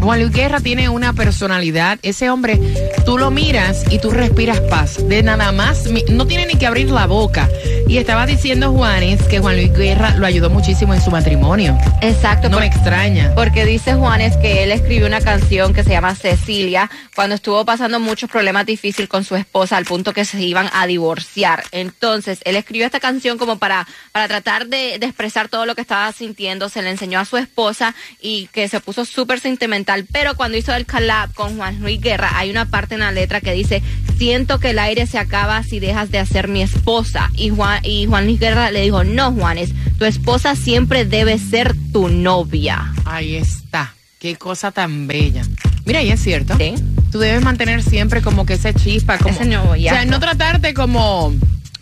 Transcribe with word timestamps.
Juan 0.00 0.20
Luis 0.20 0.32
Guerra 0.32 0.60
tiene 0.60 0.88
una 0.88 1.12
personalidad. 1.12 1.98
Ese 2.02 2.30
hombre, 2.30 2.60
tú 3.06 3.18
lo 3.18 3.30
miras 3.30 3.84
y 3.90 3.98
tú 3.98 4.10
respiras 4.10 4.60
paz. 4.60 4.98
De 5.08 5.22
nada 5.22 5.52
más, 5.52 5.84
no 6.10 6.26
tiene 6.26 6.46
ni 6.46 6.54
que 6.54 6.66
abrir 6.66 6.90
la 6.90 7.06
boca. 7.06 7.48
Y 7.86 7.98
estaba 7.98 8.26
diciendo 8.26 8.72
Juanes 8.72 9.22
que 9.24 9.40
Juan 9.40 9.56
Luis 9.56 9.72
Guerra 9.72 10.16
lo 10.16 10.26
ayudó 10.26 10.48
muchísimo 10.48 10.94
en 10.94 11.02
su 11.02 11.10
matrimonio. 11.10 11.76
Exacto. 12.00 12.48
No 12.48 12.58
me 12.58 12.66
extraña. 12.66 13.32
Porque 13.34 13.64
dice 13.64 13.94
Juanes 13.94 14.36
que 14.38 14.64
él 14.64 14.72
escribió 14.72 15.06
una 15.06 15.20
canción 15.20 15.74
que 15.74 15.84
se 15.84 15.90
llama 15.90 16.14
Cecilia 16.14 16.90
cuando 17.14 17.34
estuvo 17.34 17.64
pasando 17.64 18.00
muchos 18.00 18.30
problemas 18.30 18.66
difíciles 18.66 19.08
con 19.08 19.22
su 19.22 19.36
esposa 19.36 19.76
al 19.76 19.84
punto 19.84 20.12
que 20.12 20.24
se 20.24 20.40
iban 20.40 20.70
a 20.72 20.86
divorciar. 20.86 21.64
Entonces, 21.72 22.40
él 22.44 22.56
escribió 22.56 22.86
esta 22.86 23.00
canción 23.00 23.38
como 23.38 23.58
para, 23.58 23.86
para 24.12 24.28
tratar 24.28 24.66
de, 24.66 24.98
de 24.98 25.06
expresar 25.06 25.48
todo 25.48 25.66
lo 25.66 25.74
que 25.74 25.82
estaba 25.82 26.10
sintiendo. 26.12 26.68
Se 26.68 26.82
le 26.82 26.90
enseñó 26.90 27.20
a 27.20 27.24
su 27.24 27.36
esposa 27.36 27.94
y 28.20 28.48
que 28.52 28.68
se 28.68 28.80
puso 28.80 29.04
súper 29.04 29.40
sentimental. 29.40 30.06
Pero 30.10 30.36
cuando 30.36 30.56
hizo 30.56 30.74
el 30.74 30.86
collab 30.86 31.32
con 31.34 31.56
Juan 31.56 31.80
Luis 31.80 32.00
Guerra, 32.00 32.32
hay 32.34 32.50
una 32.50 32.66
parte 32.66 32.94
en 32.94 33.00
la 33.00 33.12
letra 33.12 33.40
que 33.40 33.52
dice, 33.52 33.82
siento 34.16 34.58
que 34.58 34.70
el 34.70 34.78
aire 34.78 35.06
se 35.06 35.18
acaba 35.18 35.62
si 35.62 35.80
dejas 35.80 36.10
de 36.10 36.24
ser 36.24 36.48
mi 36.48 36.62
esposa. 36.62 37.30
Y 37.36 37.50
Juan, 37.50 37.73
y 37.82 38.06
Juan 38.06 38.24
Luis 38.24 38.40
Guerra 38.40 38.70
le 38.70 38.82
dijo, 38.82 39.04
no, 39.04 39.32
Juanes, 39.32 39.70
tu 39.98 40.04
esposa 40.04 40.54
siempre 40.56 41.04
debe 41.04 41.38
ser 41.38 41.74
tu 41.92 42.08
novia. 42.08 42.92
Ahí 43.04 43.36
está. 43.36 43.94
Qué 44.18 44.36
cosa 44.36 44.70
tan 44.70 45.06
bella. 45.06 45.42
Mira, 45.84 46.02
y 46.02 46.10
es 46.10 46.20
cierto. 46.20 46.56
Sí. 46.56 46.74
Tú 47.12 47.18
debes 47.18 47.42
mantener 47.42 47.82
siempre 47.82 48.22
como 48.22 48.46
que 48.46 48.54
ese 48.54 48.72
chispa. 48.74 49.18
Como, 49.18 49.34
Ese 49.34 49.44
noviazgo. 49.44 49.98
O 49.98 50.02
sea, 50.02 50.10
no 50.10 50.18
tratarte 50.18 50.74
como 50.74 51.32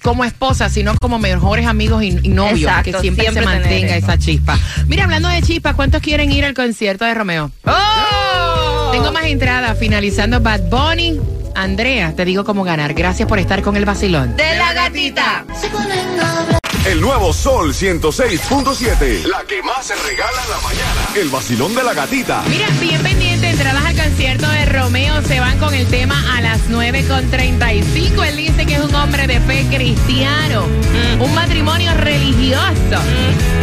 como 0.02 0.24
esposa, 0.24 0.68
sino 0.68 0.96
como 0.98 1.18
mejores 1.18 1.66
amigos 1.66 2.02
y, 2.02 2.08
y 2.22 2.28
novios, 2.28 2.70
Exacto, 2.70 2.92
que 2.92 3.00
siempre, 3.00 3.24
siempre 3.26 3.44
se 3.44 3.48
mantenga 3.48 3.96
esa 3.96 4.18
chispa. 4.18 4.58
Mira, 4.88 5.04
hablando 5.04 5.28
de 5.28 5.40
chispa, 5.42 5.74
¿cuántos 5.74 6.02
quieren 6.02 6.32
ir 6.32 6.44
al 6.44 6.54
concierto 6.54 7.04
de 7.04 7.14
Romeo? 7.14 7.52
Tengo 8.92 9.12
más 9.12 9.24
entradas 9.26 9.78
finalizando 9.78 10.40
Bad 10.40 10.68
Bunny. 10.68 11.20
Andrea, 11.54 12.12
te 12.14 12.24
digo 12.24 12.44
cómo 12.44 12.64
ganar. 12.64 12.94
Gracias 12.94 13.28
por 13.28 13.38
estar 13.38 13.62
con 13.62 13.76
el 13.76 13.84
vacilón. 13.84 14.36
De 14.36 14.56
la 14.56 14.72
gatita. 14.72 15.44
El 16.84 17.00
nuevo 17.00 17.32
Sol 17.32 17.72
106.7. 17.72 19.24
La 19.24 19.44
que 19.44 19.62
más 19.62 19.86
se 19.86 19.94
regala 19.94 20.42
en 20.42 20.50
la 20.50 20.60
mañana. 20.60 21.08
El 21.14 21.28
vacilón 21.28 21.74
de 21.76 21.84
la 21.84 21.94
gatita. 21.94 22.42
Mira, 22.48 22.66
bien 22.80 23.00
pendiente, 23.00 23.21
entradas 23.62 23.86
al 23.86 23.96
concierto 23.96 24.48
de 24.48 24.64
Romeo 24.64 25.22
se 25.22 25.38
van 25.38 25.56
con 25.58 25.72
el 25.72 25.86
tema 25.86 26.20
a 26.36 26.40
las 26.40 26.68
9.35. 26.68 28.26
Él 28.26 28.36
dice 28.36 28.66
que 28.66 28.74
es 28.74 28.80
un 28.80 28.92
hombre 28.92 29.28
de 29.28 29.38
fe 29.38 29.64
cristiano, 29.70 30.66
un 31.20 31.32
matrimonio 31.32 31.94
religioso, 31.94 33.00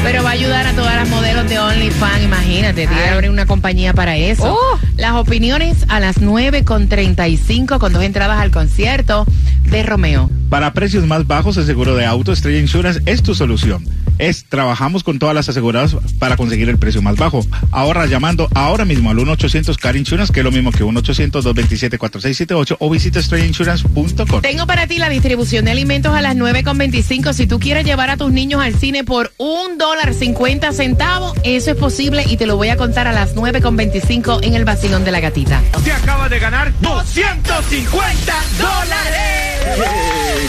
pero 0.01 0.23
va 0.23 0.29
a 0.29 0.33
ayudar 0.33 0.67
a 0.67 0.73
todas 0.73 0.95
las 0.95 1.09
modelos 1.09 1.49
de 1.49 1.59
OnlyFans. 1.59 2.23
Imagínate, 2.23 2.87
tiene 2.87 3.03
que 3.03 3.09
abrir 3.09 3.29
una 3.29 3.45
compañía 3.45 3.93
para 3.93 4.15
eso. 4.15 4.57
Oh. 4.57 4.79
Las 4.95 5.15
opiniones 5.15 5.83
a 5.89 5.99
las 5.99 6.21
9.35 6.21 7.77
con 7.77 7.91
dos 7.91 8.03
entradas 8.03 8.39
al 8.39 8.51
concierto 8.51 9.25
de 9.65 9.83
Romeo. 9.83 10.29
Para 10.49 10.71
precios 10.71 11.05
más 11.05 11.27
bajos, 11.27 11.57
el 11.57 11.65
seguro 11.65 11.95
de 11.95 12.05
auto 12.05 12.31
Estrella 12.31 12.59
Insurance 12.59 13.01
es 13.05 13.21
tu 13.21 13.35
solución. 13.35 13.83
Es, 14.19 14.45
trabajamos 14.47 15.03
con 15.03 15.17
todas 15.17 15.33
las 15.33 15.49
aseguradoras 15.49 15.95
para 16.19 16.35
conseguir 16.37 16.69
el 16.69 16.77
precio 16.77 17.01
más 17.01 17.15
bajo. 17.15 17.45
Ahorra 17.71 18.05
llamando 18.05 18.49
ahora 18.53 18.85
mismo 18.85 19.09
al 19.09 19.17
1-800 19.17 19.77
Car 19.77 19.95
Insurance, 19.95 20.31
que 20.31 20.41
es 20.41 20.43
lo 20.43 20.51
mismo 20.51 20.71
que 20.71 20.83
1-800-227-4678 20.83 22.77
o 22.79 22.89
visita 22.89 23.19
estrellainsurance.com. 23.19 24.41
Tengo 24.41 24.67
para 24.67 24.87
ti 24.87 24.97
la 24.97 25.09
distribución 25.09 25.65
de 25.65 25.71
alimentos 25.71 26.13
a 26.13 26.21
las 26.21 26.35
9.25. 26.35 27.33
Si 27.33 27.47
tú 27.47 27.59
quieres 27.59 27.85
llevar 27.85 28.09
a 28.09 28.17
tus 28.17 28.31
niños 28.31 28.61
al 28.61 28.75
cine 28.75 29.05
por 29.05 29.31
un 29.37 29.77
dólar 29.77 30.13
50 30.13 30.73
centavos, 30.73 31.37
eso 31.43 31.71
es 31.71 31.77
posible 31.77 32.25
y 32.27 32.35
te 32.37 32.45
lo 32.45 32.57
voy 32.57 32.69
a 32.69 32.77
contar 32.77 33.07
a 33.07 33.13
las 33.13 33.35
9.25 33.35 34.43
en 34.43 34.53
el 34.53 34.65
vacilón 34.65 35.05
de 35.05 35.11
la 35.11 35.21
gatita. 35.21 35.61
Te 35.83 35.93
acabas 35.93 36.29
de 36.29 36.39
ganar 36.39 36.73
250 36.81 38.33
dólares. 38.59 39.79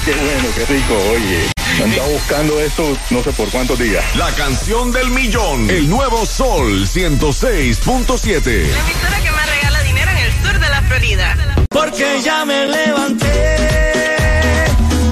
qué 0.04 0.12
bueno, 0.12 0.48
qué 0.56 0.74
rico, 0.74 0.94
oye. 1.12 1.59
Andaba 1.82 2.08
buscando 2.08 2.60
esto 2.60 2.96
no 3.10 3.22
sé 3.22 3.32
por 3.32 3.48
cuántos 3.50 3.78
días. 3.78 4.04
La 4.16 4.30
canción 4.32 4.92
del 4.92 5.10
millón. 5.10 5.70
El 5.70 5.88
nuevo 5.88 6.26
Sol 6.26 6.86
106.7. 6.86 8.46
emisora 8.46 9.20
que 9.22 9.30
más 9.30 9.46
regala 9.48 9.82
dinero 9.82 10.10
en 10.10 10.18
el 10.18 10.32
sur 10.42 10.58
de 10.58 10.68
la 10.68 10.82
Florida. 10.82 11.36
Porque 11.70 12.20
ya 12.22 12.44
me 12.44 12.66
levanté. 12.66 13.56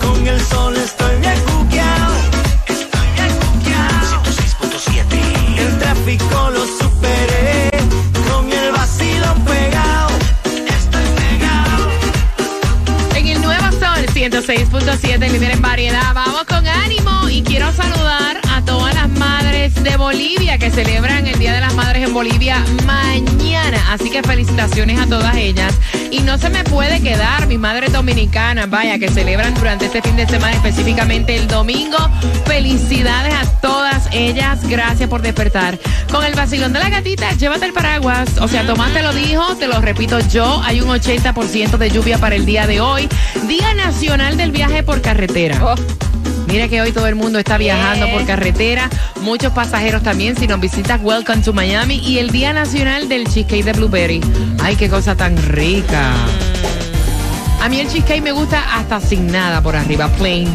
Con 0.02 0.26
el 0.26 0.40
sol 0.40 0.76
estoy 0.76 1.16
bien 1.20 1.40
cuqueado. 1.40 2.14
Estoy 2.66 3.08
bien 3.14 3.38
cuqueado. 3.38 4.22
106.7. 4.24 5.58
El 5.58 5.78
tráfico 5.78 6.50
lo 6.50 6.57
106.7, 14.40 15.32
líder 15.32 15.50
en 15.50 15.62
variedad. 15.62 16.14
Vamos 16.14 16.44
con 16.44 16.64
ánimo 16.64 17.28
y 17.28 17.42
quiero 17.42 17.72
saludar 17.72 18.40
todas 18.68 18.94
las 18.94 19.08
madres 19.08 19.82
de 19.82 19.96
Bolivia 19.96 20.58
que 20.58 20.70
celebran 20.70 21.26
el 21.26 21.38
Día 21.38 21.54
de 21.54 21.60
las 21.60 21.74
Madres 21.74 22.06
en 22.06 22.12
Bolivia 22.12 22.62
mañana. 22.84 23.92
Así 23.92 24.10
que 24.10 24.22
felicitaciones 24.22 25.00
a 25.00 25.06
todas 25.06 25.34
ellas. 25.36 25.74
Y 26.10 26.20
no 26.20 26.36
se 26.36 26.50
me 26.50 26.64
puede 26.64 27.00
quedar 27.00 27.46
mis 27.46 27.58
madres 27.58 27.94
dominicanas, 27.94 28.68
vaya, 28.68 28.98
que 28.98 29.08
celebran 29.08 29.54
durante 29.54 29.86
este 29.86 30.02
fin 30.02 30.16
de 30.16 30.26
semana, 30.26 30.52
específicamente 30.52 31.34
el 31.34 31.48
domingo. 31.48 31.96
Felicidades 32.44 33.32
a 33.32 33.50
todas 33.62 34.06
ellas. 34.12 34.60
Gracias 34.68 35.08
por 35.08 35.22
despertar. 35.22 35.78
Con 36.12 36.22
el 36.26 36.34
vacilón 36.34 36.74
de 36.74 36.80
la 36.80 36.90
gatita, 36.90 37.32
llévate 37.32 37.64
el 37.64 37.72
paraguas. 37.72 38.36
O 38.38 38.48
sea, 38.48 38.66
Tomás 38.66 38.92
te 38.92 39.02
lo 39.02 39.14
dijo, 39.14 39.56
te 39.56 39.66
lo 39.66 39.80
repito 39.80 40.20
yo. 40.28 40.60
Hay 40.66 40.82
un 40.82 40.88
80% 40.88 41.78
de 41.78 41.90
lluvia 41.90 42.18
para 42.18 42.34
el 42.34 42.44
día 42.44 42.66
de 42.66 42.82
hoy. 42.82 43.08
Día 43.46 43.72
Nacional 43.72 44.36
del 44.36 44.52
Viaje 44.52 44.82
por 44.82 45.00
Carretera. 45.00 45.58
Oh. 45.64 46.17
Mira 46.48 46.66
que 46.66 46.80
hoy 46.80 46.92
todo 46.92 47.06
el 47.06 47.14
mundo 47.14 47.38
está 47.38 47.58
viajando 47.58 48.08
por 48.10 48.24
carretera, 48.24 48.88
muchos 49.20 49.52
pasajeros 49.52 50.02
también. 50.02 50.34
Si 50.34 50.46
nos 50.46 50.58
visitas, 50.58 50.98
welcome 51.02 51.42
to 51.42 51.52
Miami. 51.52 51.98
Y 51.98 52.18
el 52.18 52.30
Día 52.30 52.54
Nacional 52.54 53.06
del 53.08 53.26
Cheesecake 53.26 53.64
de 53.64 53.72
Blueberry. 53.74 54.22
Ay, 54.62 54.74
qué 54.74 54.88
cosa 54.88 55.14
tan 55.14 55.36
rica. 55.36 56.14
A 57.60 57.68
mí 57.68 57.80
el 57.80 57.88
cheesecake 57.88 58.22
me 58.22 58.32
gusta 58.32 58.78
hasta 58.78 58.98
sin 58.98 59.26
nada 59.26 59.60
por 59.60 59.76
arriba, 59.76 60.08
plain. 60.16 60.48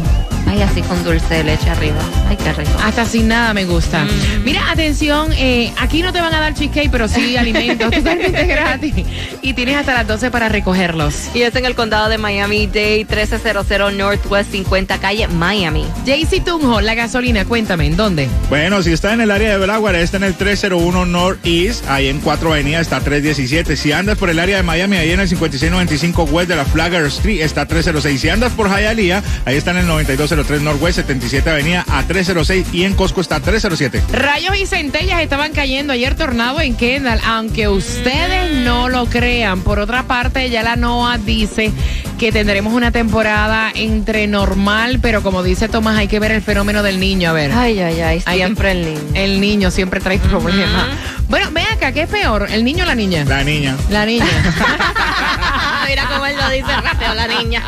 Ay, 0.48 0.62
así 0.62 0.82
con 0.82 1.02
dulce 1.04 1.32
de 1.32 1.44
leche 1.44 1.70
arriba. 1.70 2.00
Ay, 2.28 2.36
qué 2.36 2.52
rico. 2.52 2.70
Hasta 2.82 3.04
sin 3.04 3.28
nada 3.28 3.54
me 3.54 3.64
gusta. 3.64 4.06
Mira, 4.44 4.70
atención, 4.70 5.32
eh, 5.32 5.72
aquí 5.78 6.02
no 6.02 6.12
te 6.12 6.20
van 6.20 6.34
a 6.34 6.40
dar 6.40 6.54
cheesecake, 6.54 6.90
pero 6.90 7.08
sí 7.08 7.36
alimentos 7.38 7.90
totalmente 7.90 8.46
gratis. 8.46 8.94
Y 9.42 9.54
tienes 9.54 9.76
hasta 9.76 9.94
las 9.94 10.06
12 10.06 10.30
para 10.30 10.48
recogerlos. 10.48 11.30
Y 11.34 11.42
es 11.42 11.54
en 11.56 11.64
el 11.64 11.74
condado 11.74 12.08
de 12.08 12.18
Miami-Dade, 12.18 13.06
1300 13.08 13.94
Northwest 13.94 14.50
50 14.52 14.98
calle, 14.98 15.28
Miami. 15.28 15.86
Jaycee 16.06 16.40
Tunjo, 16.40 16.80
la 16.80 16.94
gasolina, 16.94 17.44
cuéntame, 17.44 17.86
¿en 17.86 17.96
dónde? 17.96 18.28
Bueno, 18.48 18.82
si 18.82 18.92
está 18.92 19.12
en 19.12 19.20
el 19.20 19.30
área 19.30 19.50
de 19.50 19.58
Belagua, 19.58 19.92
está 19.98 20.16
en 20.16 20.24
el 20.24 20.34
301 20.34 21.06
Northeast, 21.06 21.88
ahí 21.88 22.08
en 22.08 22.20
4 22.20 22.52
Avenida 22.52 22.80
está 22.80 23.00
317. 23.00 23.76
Si 23.76 23.92
andas 23.92 24.18
por 24.18 24.30
el 24.30 24.38
área 24.38 24.56
de 24.56 24.62
Miami, 24.62 24.96
ahí 24.96 25.10
en 25.10 25.20
el 25.20 25.28
5695 25.28 26.24
West 26.24 26.48
de 26.48 26.56
la 26.56 26.64
Flagger 26.64 27.04
Street 27.06 27.40
está 27.40 27.66
306. 27.66 28.20
Si 28.20 28.28
andas 28.28 28.52
por 28.52 28.68
Hialeah, 28.68 29.22
ahí 29.44 29.56
está 29.56 29.70
en 29.72 29.78
el 29.78 29.86
9203 29.86 30.62
Northwest 30.62 30.96
77 30.96 31.50
Avenida 31.50 31.84
a 31.88 32.02
306 32.24 32.66
y 32.72 32.84
en 32.84 32.94
Costco 32.94 33.20
está 33.20 33.40
307. 33.40 34.02
Rayos 34.12 34.56
y 34.56 34.66
centellas 34.66 35.20
estaban 35.20 35.52
cayendo 35.52 35.92
ayer 35.92 36.14
tornado 36.14 36.60
en 36.60 36.74
Kendall, 36.76 37.20
aunque 37.26 37.68
ustedes 37.68 38.52
no 38.56 38.88
lo 38.88 39.06
crean. 39.06 39.60
Por 39.62 39.78
otra 39.78 40.04
parte, 40.04 40.48
ya 40.50 40.62
la 40.62 40.76
NOAA 40.76 41.18
dice 41.18 41.70
que 42.18 42.32
tendremos 42.32 42.72
una 42.72 42.90
temporada 42.92 43.70
entre 43.74 44.26
normal, 44.26 44.98
pero 45.02 45.22
como 45.22 45.42
dice 45.42 45.68
Tomás, 45.68 45.98
hay 45.98 46.08
que 46.08 46.18
ver 46.20 46.32
el 46.32 46.42
fenómeno 46.42 46.82
del 46.82 46.98
niño. 47.00 47.30
A 47.30 47.32
ver. 47.32 47.52
Ay, 47.52 47.78
ay, 47.80 48.00
ay, 48.00 48.20
siempre 48.20 48.72
que- 48.72 48.78
el 48.78 48.84
niño. 48.86 49.00
El 49.14 49.40
niño 49.40 49.70
siempre 49.70 50.00
trae 50.00 50.18
problemas. 50.18 50.86
Bueno, 51.28 51.48
ven 51.52 51.66
acá, 51.72 51.92
¿qué 51.92 52.02
es 52.02 52.08
peor? 52.08 52.46
¿El 52.50 52.64
niño 52.64 52.84
o 52.84 52.86
la 52.86 52.94
niña? 52.94 53.24
La 53.24 53.42
niña. 53.44 53.76
La 53.90 54.06
niña. 54.06 54.26
Mira 55.88 56.06
cómo 56.12 56.24
él 56.26 56.36
lo 56.36 56.48
dice 56.50 56.72
rápido, 56.80 57.14
la 57.14 57.26
niña. 57.26 57.62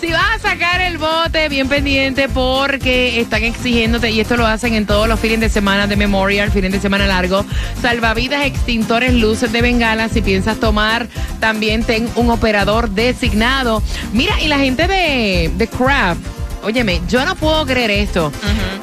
Si 0.00 0.12
vas 0.12 0.36
a 0.36 0.50
sacar 0.50 0.82
el 0.82 0.98
bote, 0.98 1.48
bien 1.48 1.68
pendiente 1.68 2.28
porque 2.28 3.18
están 3.18 3.42
exigiéndote, 3.44 4.10
y 4.10 4.20
esto 4.20 4.36
lo 4.36 4.46
hacen 4.46 4.74
en 4.74 4.84
todos 4.84 5.08
los 5.08 5.18
fines 5.18 5.40
de 5.40 5.48
semana 5.48 5.86
de 5.86 5.96
Memorial, 5.96 6.50
fines 6.50 6.70
de 6.70 6.80
semana 6.80 7.06
largo, 7.06 7.46
salvavidas, 7.80 8.44
extintores, 8.44 9.14
luces 9.14 9.52
de 9.52 9.62
bengala. 9.62 10.10
Si 10.10 10.20
piensas 10.20 10.60
tomar, 10.60 11.08
también 11.40 11.82
ten 11.82 12.10
un 12.16 12.30
operador 12.30 12.90
designado. 12.90 13.82
Mira, 14.12 14.38
y 14.42 14.48
la 14.48 14.58
gente 14.58 14.86
de, 14.86 15.50
de 15.56 15.66
Craft. 15.66 16.35
Óyeme, 16.66 17.00
yo 17.08 17.24
no 17.24 17.36
puedo 17.36 17.64
creer 17.64 17.92
esto. 17.92 18.32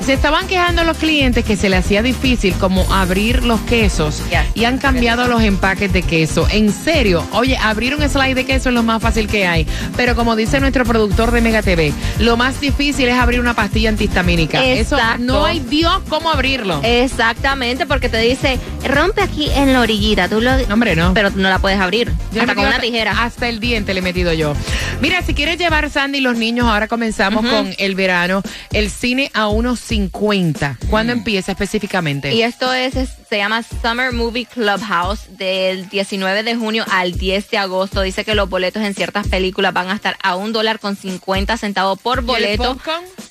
Se 0.06 0.14
estaban 0.14 0.48
quejando 0.48 0.86
los 0.86 0.96
clientes 0.98 1.44
que 1.44 1.58
se 1.58 1.68
le 1.68 1.76
hacía 1.76 2.02
difícil 2.02 2.54
como 2.54 2.82
abrir 2.94 3.44
los 3.44 3.60
quesos 3.62 4.22
Yes. 4.30 4.40
y 4.56 4.64
han 4.64 4.78
cambiado 4.78 5.28
los 5.28 5.42
empaques 5.42 5.92
de 5.92 6.02
queso. 6.02 6.48
En 6.50 6.72
serio, 6.72 7.26
oye, 7.34 7.58
abrir 7.58 7.94
un 7.96 8.08
slide 8.10 8.36
de 8.36 8.46
queso 8.46 8.70
es 8.70 8.76
lo 8.76 8.84
más 8.84 9.02
fácil 9.02 9.28
que 9.28 9.46
hay. 9.48 9.68
Pero 9.98 10.16
como 10.16 10.38
dice 10.38 10.62
nuestro 10.62 10.86
productor 10.86 11.32
de 11.32 11.42
Mega 11.42 11.62
TV, 11.62 11.92
lo 12.20 12.38
más 12.38 12.62
difícil 12.62 13.10
es 13.10 13.16
abrir 13.16 13.42
una 13.42 13.54
pastilla 13.54 13.90
antihistamínica. 13.90 14.64
Eso 14.64 14.98
no 15.20 15.44
hay 15.44 15.60
Dios 15.60 16.00
cómo 16.08 16.30
abrirlo. 16.32 16.80
Exactamente, 16.84 17.86
porque 17.86 18.08
te 18.08 18.18
dice, 18.20 18.60
rompe 18.86 19.22
aquí 19.22 19.50
en 19.56 19.74
la 19.74 19.82
orillita, 19.82 20.30
tú 20.30 20.40
lo... 20.40 20.58
No, 20.68 20.74
hombre, 20.74 20.96
no. 20.96 21.14
Pero 21.14 21.32
no 21.32 21.50
la 21.50 21.60
puedes 21.60 21.82
abrir, 21.82 22.14
Yo 22.32 22.42
hasta 22.42 22.56
con 22.56 22.66
una 22.66 22.80
tijera. 22.80 23.24
Hasta 23.24 23.50
el 23.50 23.60
diente 23.60 23.94
le 23.94 24.00
he 24.00 24.04
metido 24.04 24.32
yo. 24.32 24.54
Mira, 25.02 25.22
si 25.22 25.34
quieres 25.34 25.58
llevar 25.58 25.90
Sandy 25.90 26.20
y 26.20 26.22
los 26.22 26.38
niños, 26.38 26.68
ahora 26.68 26.88
comenzamos 26.88 27.46
con 27.46 27.73
el 27.80 27.96
verano, 27.96 28.42
el 28.72 28.90
cine 28.90 29.32
a 29.34 29.48
unos 29.48 29.80
50. 29.80 30.78
¿Cuándo 30.90 31.14
empieza 31.14 31.52
específicamente? 31.52 32.34
Y 32.34 32.44
esto 32.44 32.72
es, 32.74 32.96
es- 32.96 33.10
se 33.30 33.38
llama 33.38 33.64
Summer 33.82 34.12
Movie 34.12 34.46
Clubhouse 34.46 35.22
del 35.38 35.90
19 35.90 36.44
de 36.44 36.56
junio 36.56 36.86
al 36.92 37.14
10 37.14 37.50
de 37.50 37.58
agosto. 37.58 38.02
Dice 38.02 38.24
que 38.24 38.36
los 38.36 38.48
boletos 38.48 38.84
en 38.84 38.94
ciertas 38.94 39.28
películas 39.28 39.74
van 39.74 39.90
a 39.90 39.96
estar 39.96 40.16
a 40.22 40.36
un 40.36 40.54
dólar 40.54 40.80
con 40.80 40.96
50 40.96 41.58
centavos 41.58 42.00
por 42.00 42.18
¿Y 42.18 42.20
el 42.22 42.26
boleto. 42.26 42.78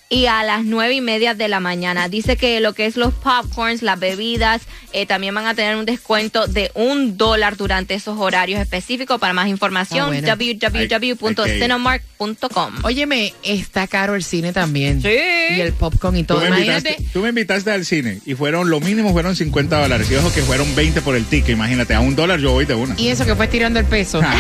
y 0.08 0.26
a 0.26 0.42
las 0.42 0.64
nueve 0.64 0.94
y 0.94 1.00
media 1.00 1.34
de 1.34 1.46
la 1.46 1.60
mañana. 1.60 2.08
Dice 2.08 2.36
que 2.36 2.58
lo 2.60 2.72
que 2.72 2.86
es 2.86 2.96
los 2.96 3.14
popcorns, 3.14 3.82
las 3.82 4.00
bebidas, 4.00 4.62
eh, 4.92 5.06
también 5.06 5.34
van 5.36 5.46
a 5.46 5.54
tener 5.54 5.76
un 5.76 5.84
descuento 5.86 6.48
de 6.48 6.72
un 6.74 7.16
dólar 7.16 7.56
durante 7.56 7.94
esos 7.94 8.18
horarios 8.18 8.60
específicos. 8.60 9.20
Para 9.20 9.32
más 9.34 9.46
información, 9.48 10.06
Ah, 10.12 10.20
bueno. 10.20 10.36
www.cinemark.com. 10.36 12.74
Óyeme, 12.84 13.32
está 13.42 13.86
caro 13.86 14.14
el 14.16 14.21
cine 14.22 14.52
también. 14.52 15.00
Sí. 15.02 15.08
Y 15.56 15.60
el 15.60 15.72
popcorn 15.72 16.16
y 16.16 16.22
Tú 16.24 16.34
todo. 16.34 16.40
me, 16.40 16.46
Imagínate. 16.48 16.90
invitaste, 16.90 17.10
tú 17.12 17.20
me 17.22 17.28
invitaste 17.30 17.70
al 17.70 17.84
cine 17.84 18.20
y 18.24 18.34
fueron, 18.34 18.70
lo 18.70 18.80
mínimo 18.80 19.12
fueron 19.12 19.34
50 19.36 19.80
dólares. 19.80 20.08
Y 20.10 20.14
ojo 20.16 20.32
que 20.32 20.42
fueron 20.42 20.74
20 20.74 21.00
por 21.02 21.14
el 21.16 21.24
ticket. 21.26 21.50
Imagínate, 21.50 21.94
a 21.94 22.00
un 22.00 22.14
dólar 22.16 22.40
yo 22.40 22.52
voy 22.52 22.64
de 22.64 22.74
una. 22.74 22.94
Y 22.98 23.08
eso 23.08 23.24
que 23.26 23.34
fue 23.36 23.48
tirando 23.48 23.78
el 23.78 23.86
peso. 23.86 24.20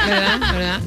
Ah. 0.00 0.06
¿Verdad? 0.06 0.52
¿Verdad? 0.54 0.80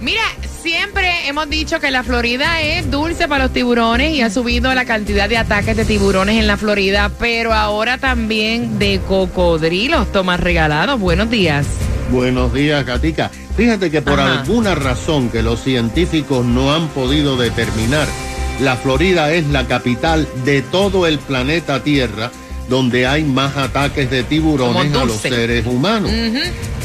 Mira, 0.00 0.22
siempre 0.62 1.28
hemos 1.28 1.50
dicho 1.50 1.78
que 1.80 1.90
la 1.90 2.02
Florida 2.02 2.60
es 2.62 2.90
dulce 2.90 3.28
para 3.28 3.44
los 3.44 3.52
tiburones 3.52 4.14
y 4.14 4.22
ha 4.22 4.30
subido 4.30 4.72
la 4.74 4.84
cantidad 4.86 5.28
de 5.28 5.36
ataques 5.36 5.76
de 5.76 5.84
tiburones 5.84 6.36
en 6.38 6.46
la 6.46 6.56
Florida, 6.56 7.10
pero 7.18 7.52
ahora 7.52 7.98
también 7.98 8.78
de 8.78 9.00
cocodrilos. 9.08 10.10
Tomás 10.12 10.40
regalados. 10.40 10.98
Buenos 11.00 11.28
días. 11.30 11.66
Buenos 12.10 12.52
días, 12.54 12.84
Gatica. 12.86 13.30
Fíjate 13.56 13.90
que 13.90 14.02
por 14.02 14.18
Ajá. 14.18 14.40
alguna 14.40 14.74
razón 14.74 15.28
que 15.28 15.42
los 15.42 15.62
científicos 15.62 16.44
no 16.44 16.72
han 16.72 16.88
podido 16.88 17.36
determinar, 17.36 18.08
la 18.60 18.76
Florida 18.76 19.32
es 19.32 19.46
la 19.48 19.66
capital 19.66 20.26
de 20.44 20.62
todo 20.62 21.06
el 21.06 21.18
planeta 21.18 21.82
Tierra 21.82 22.30
donde 22.68 23.06
hay 23.06 23.24
más 23.24 23.56
ataques 23.56 24.10
de 24.10 24.22
tiburones 24.22 24.94
a 24.94 25.04
los 25.04 25.16
seres 25.16 25.66
humanos. 25.66 26.10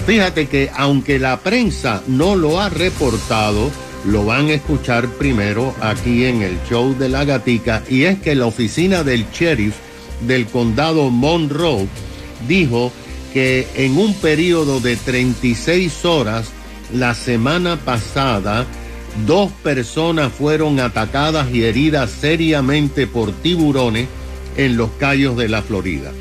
Fíjate 0.06 0.48
que 0.48 0.70
aunque 0.76 1.20
la 1.20 1.40
prensa 1.40 2.02
no 2.08 2.36
lo 2.36 2.60
ha 2.60 2.70
reportado, 2.70 3.70
lo 4.06 4.26
van 4.26 4.48
a 4.48 4.54
escuchar 4.54 5.08
primero 5.08 5.76
aquí 5.82 6.26
en 6.26 6.42
el 6.42 6.58
show 6.70 6.98
de 6.98 7.10
la 7.10 7.26
gatica 7.26 7.84
y 7.90 8.04
es 8.04 8.20
que 8.20 8.36
la 8.36 8.46
oficina 8.46 9.04
del 9.04 9.26
sheriff 9.32 9.76
del 10.22 10.48
condado 10.48 11.10
Monroe 11.10 11.88
dijo 12.48 12.92
que 13.34 13.68
en 13.76 13.98
un 13.98 14.14
periodo 14.16 14.80
de 14.80 14.96
36 14.96 16.06
horas 16.06 16.48
la 16.94 17.14
semana 17.14 17.78
pasada 17.78 18.66
dos 19.26 19.52
personas 19.64 20.32
fueron 20.32 20.80
atacadas 20.80 21.50
y 21.54 21.64
heridas 21.64 22.12
seriamente 22.12 23.08
por 23.08 23.32
tiburones 23.32 24.08
en 24.58 24.78
los 24.78 24.92
Cayos 25.00 25.38
de 25.38 25.50
la 25.50 25.62
Florida. 25.62 26.12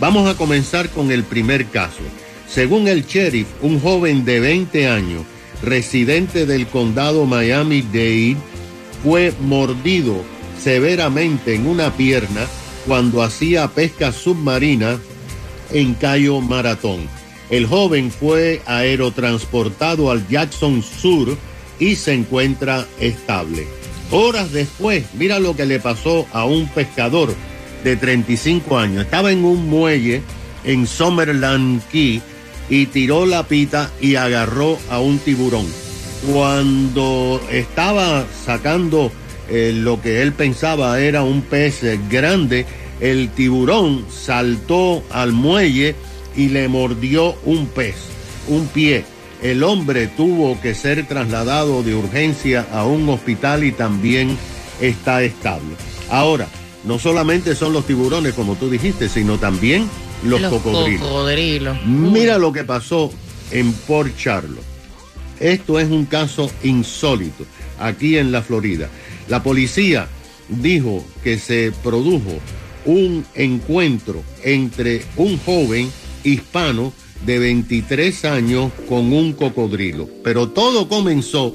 Vamos 0.00 0.28
a 0.28 0.36
comenzar 0.36 0.88
con 0.90 1.12
el 1.12 1.24
primer 1.24 1.66
caso. 1.66 2.02
Según 2.48 2.88
el 2.88 3.04
sheriff, 3.06 3.46
un 3.62 3.80
joven 3.80 4.24
de 4.24 4.40
20 4.40 4.88
años, 4.88 5.22
residente 5.62 6.46
del 6.46 6.66
condado 6.66 7.26
Miami-Dade, 7.26 8.36
fue 9.04 9.32
mordido 9.40 10.22
severamente 10.60 11.54
en 11.54 11.66
una 11.66 11.96
pierna 11.96 12.46
cuando 12.86 13.22
hacía 13.22 13.68
pesca 13.68 14.12
submarina 14.12 14.98
en 15.72 15.94
Cayo 15.94 16.40
Maratón. 16.40 17.19
El 17.50 17.66
joven 17.66 18.12
fue 18.12 18.62
aerotransportado 18.64 20.10
al 20.10 20.26
Jackson 20.28 20.82
Sur 20.82 21.36
y 21.80 21.96
se 21.96 22.14
encuentra 22.14 22.86
estable. 23.00 23.66
Horas 24.12 24.52
después, 24.52 25.04
mira 25.14 25.40
lo 25.40 25.56
que 25.56 25.66
le 25.66 25.80
pasó 25.80 26.26
a 26.32 26.44
un 26.44 26.68
pescador 26.68 27.34
de 27.82 27.96
35 27.96 28.78
años. 28.78 29.04
Estaba 29.04 29.32
en 29.32 29.44
un 29.44 29.68
muelle 29.68 30.22
en 30.64 30.86
Summerland 30.86 31.82
Key 31.90 32.22
y 32.68 32.86
tiró 32.86 33.26
la 33.26 33.42
pita 33.44 33.90
y 34.00 34.14
agarró 34.14 34.78
a 34.88 35.00
un 35.00 35.18
tiburón. 35.18 35.66
Cuando 36.32 37.40
estaba 37.50 38.26
sacando 38.44 39.10
eh, 39.48 39.72
lo 39.74 40.00
que 40.00 40.22
él 40.22 40.32
pensaba 40.32 41.00
era 41.00 41.22
un 41.22 41.42
pez 41.42 41.80
grande, 42.08 42.66
el 43.00 43.30
tiburón 43.30 44.04
saltó 44.10 45.02
al 45.10 45.32
muelle 45.32 45.96
y 46.36 46.48
le 46.48 46.68
mordió 46.68 47.34
un 47.44 47.66
pez, 47.66 47.96
un 48.48 48.66
pie. 48.68 49.04
El 49.42 49.62
hombre 49.62 50.06
tuvo 50.06 50.60
que 50.60 50.74
ser 50.74 51.06
trasladado 51.06 51.82
de 51.82 51.94
urgencia 51.94 52.66
a 52.72 52.84
un 52.84 53.08
hospital 53.08 53.64
y 53.64 53.72
también 53.72 54.36
está 54.80 55.22
estable. 55.22 55.76
Ahora, 56.10 56.46
no 56.84 56.98
solamente 56.98 57.54
son 57.54 57.72
los 57.72 57.86
tiburones, 57.86 58.34
como 58.34 58.56
tú 58.56 58.70
dijiste, 58.70 59.08
sino 59.08 59.38
también 59.38 59.88
los, 60.24 60.42
cocodrilos. 60.42 61.06
cocodrilos. 61.06 61.84
Mira 61.86 62.38
lo 62.38 62.52
que 62.52 62.64
pasó 62.64 63.10
en 63.50 63.72
Port 63.72 64.16
Charlotte. 64.16 64.64
Esto 65.38 65.80
es 65.80 65.90
un 65.90 66.04
caso 66.04 66.50
insólito 66.62 67.46
aquí 67.78 68.18
en 68.18 68.30
la 68.30 68.42
Florida. 68.42 68.88
La 69.28 69.42
policía 69.42 70.06
dijo 70.48 71.04
que 71.24 71.38
se 71.38 71.72
produjo 71.82 72.38
un 72.84 73.24
encuentro 73.34 74.22
entre 74.42 75.02
un 75.16 75.38
joven 75.38 75.90
hispano 76.24 76.92
de 77.24 77.38
23 77.38 78.24
años 78.24 78.72
con 78.88 79.12
un 79.12 79.32
cocodrilo. 79.32 80.08
Pero 80.24 80.48
todo 80.48 80.88
comenzó 80.88 81.52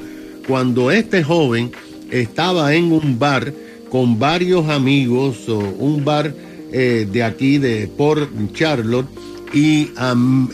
cuando 0.47 0.91
este 0.91 1.23
joven 1.23 1.71
estaba 2.11 2.73
en 2.73 2.91
un 2.91 3.17
bar 3.17 3.53
con 3.89 4.19
varios 4.19 4.69
amigos, 4.69 5.47
o 5.47 5.57
un 5.57 6.03
bar 6.03 6.33
eh, 6.71 7.07
de 7.11 7.23
aquí 7.23 7.57
de 7.57 7.87
Port 7.87 8.29
Charlotte, 8.53 9.07
y 9.53 9.91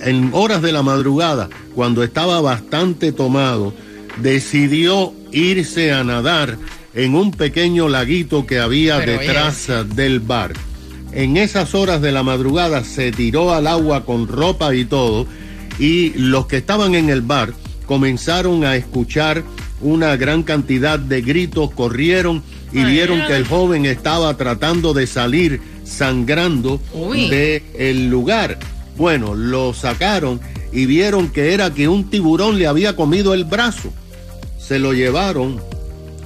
en 0.05 0.29
horas 0.33 0.61
de 0.61 0.71
la 0.71 0.83
madrugada, 0.83 1.49
cuando 1.73 2.03
estaba 2.03 2.39
bastante 2.39 3.11
tomado, 3.11 3.73
decidió 4.21 5.13
irse 5.31 5.91
a 5.91 6.03
nadar 6.03 6.57
en 6.93 7.15
un 7.15 7.31
pequeño 7.31 7.89
laguito 7.89 8.45
que 8.45 8.59
había 8.59 8.99
Pero, 8.99 9.13
detrás 9.13 9.69
del 9.95 10.19
bar. 10.19 10.53
En 11.13 11.35
esas 11.37 11.75
horas 11.75 12.01
de 12.01 12.11
la 12.11 12.23
madrugada 12.23 12.83
se 12.83 13.11
tiró 13.11 13.53
al 13.53 13.67
agua 13.67 14.05
con 14.05 14.27
ropa 14.27 14.73
y 14.73 14.85
todo 14.85 15.27
y 15.77 16.13
los 16.13 16.47
que 16.47 16.57
estaban 16.57 16.95
en 16.95 17.09
el 17.09 17.21
bar 17.21 17.53
comenzaron 17.85 18.63
a 18.63 18.75
escuchar 18.75 19.43
una 19.81 20.15
gran 20.15 20.43
cantidad 20.43 20.99
de 20.99 21.21
gritos, 21.21 21.71
corrieron 21.71 22.43
y 22.71 22.83
vieron 22.83 23.25
que 23.27 23.35
el 23.35 23.45
joven 23.45 23.85
estaba 23.85 24.37
tratando 24.37 24.93
de 24.93 25.07
salir 25.07 25.59
sangrando 25.83 26.79
del 27.29 28.09
lugar. 28.09 28.59
Bueno, 28.95 29.35
lo 29.35 29.73
sacaron 29.73 30.39
y 30.71 30.85
vieron 30.85 31.29
que 31.29 31.53
era 31.53 31.73
que 31.73 31.87
un 31.87 32.09
tiburón 32.09 32.57
le 32.57 32.67
había 32.67 32.95
comido 32.95 33.33
el 33.33 33.43
brazo. 33.43 33.91
Se 34.57 34.79
lo 34.79 34.93
llevaron 34.93 35.59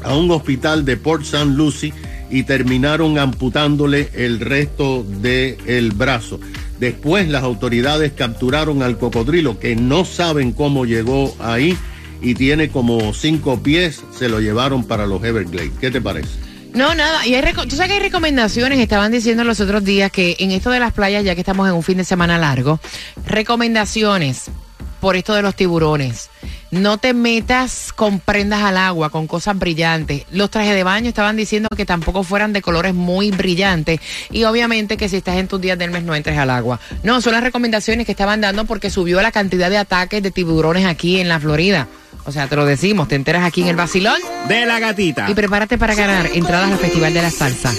a 0.03 0.15
un 0.15 0.29
hospital 0.29 0.85
de 0.85 0.97
Port 0.97 1.23
St. 1.23 1.45
Lucie 1.45 1.93
y 2.35 2.43
terminaron 2.43 3.17
amputándole 3.17 4.09
el 4.13 4.41
resto 4.41 5.05
del 5.21 5.91
brazo. 5.91 6.37
Después 6.81 7.29
las 7.29 7.43
autoridades 7.43 8.11
capturaron 8.11 8.83
al 8.83 8.97
cocodrilo 8.97 9.57
que 9.57 9.77
no 9.77 10.03
saben 10.03 10.51
cómo 10.51 10.85
llegó 10.85 11.33
ahí 11.39 11.77
y 12.21 12.35
tiene 12.35 12.67
como 12.67 13.13
cinco 13.13 13.63
pies, 13.63 14.03
se 14.13 14.27
lo 14.27 14.41
llevaron 14.41 14.83
para 14.83 15.07
los 15.07 15.23
Everglades. 15.23 15.71
¿Qué 15.79 15.89
te 15.91 16.01
parece? 16.01 16.27
No, 16.73 16.93
nada. 16.93 17.25
Y 17.25 17.35
hay 17.35 17.53
tú 17.53 17.77
sabes 17.77 17.87
que 17.87 17.93
hay 17.93 17.99
recomendaciones. 18.01 18.79
Estaban 18.79 19.13
diciendo 19.13 19.45
los 19.45 19.61
otros 19.61 19.85
días 19.85 20.11
que 20.11 20.35
en 20.39 20.51
esto 20.51 20.71
de 20.71 20.81
las 20.81 20.91
playas, 20.91 21.23
ya 21.23 21.35
que 21.35 21.41
estamos 21.41 21.69
en 21.69 21.73
un 21.73 21.83
fin 21.83 21.99
de 21.99 22.03
semana 22.03 22.37
largo, 22.37 22.81
recomendaciones 23.25 24.51
por 24.99 25.15
esto 25.15 25.33
de 25.35 25.41
los 25.41 25.55
tiburones. 25.55 26.29
No 26.75 26.97
te 26.97 27.13
metas 27.13 27.93
con 27.93 28.19
prendas 28.19 28.61
al 28.61 28.75
agua, 28.75 29.09
con 29.09 29.27
cosas 29.27 29.57
brillantes. 29.57 30.23
Los 30.31 30.51
trajes 30.51 30.75
de 30.75 30.83
baño 30.83 31.07
estaban 31.07 31.37
diciendo 31.37 31.69
que 31.75 31.85
tampoco 31.85 32.23
fueran 32.23 32.51
de 32.51 32.61
colores 32.61 32.93
muy 32.93 33.31
brillantes. 33.31 34.01
Y 34.29 34.43
obviamente 34.43 34.97
que 34.97 35.07
si 35.07 35.15
estás 35.15 35.37
en 35.37 35.47
tus 35.47 35.61
días 35.61 35.79
del 35.79 35.91
mes 35.91 36.03
no 36.03 36.13
entres 36.13 36.37
al 36.37 36.49
agua. 36.49 36.81
No, 37.01 37.21
son 37.21 37.31
las 37.31 37.43
recomendaciones 37.43 38.05
que 38.05 38.11
estaban 38.11 38.41
dando 38.41 38.65
porque 38.65 38.89
subió 38.89 39.21
la 39.21 39.31
cantidad 39.31 39.69
de 39.69 39.77
ataques 39.77 40.21
de 40.21 40.31
tiburones 40.31 40.85
aquí 40.85 41.21
en 41.21 41.29
la 41.29 41.39
Florida. 41.39 41.87
O 42.25 42.33
sea, 42.33 42.47
te 42.47 42.57
lo 42.57 42.65
decimos, 42.65 43.07
te 43.07 43.15
enteras 43.15 43.45
aquí 43.45 43.61
en 43.61 43.67
el 43.69 43.75
vacilón 43.77 44.19
De 44.49 44.65
la 44.65 44.79
gatita. 44.79 45.29
y 45.29 45.33
prepárate 45.33 45.77
para 45.77 45.95
ganar 45.95 46.29
entradas 46.33 46.71
al 46.71 46.77
Festival 46.79 47.13
de 47.13 47.21
la 47.21 47.31
Salsa. 47.31 47.71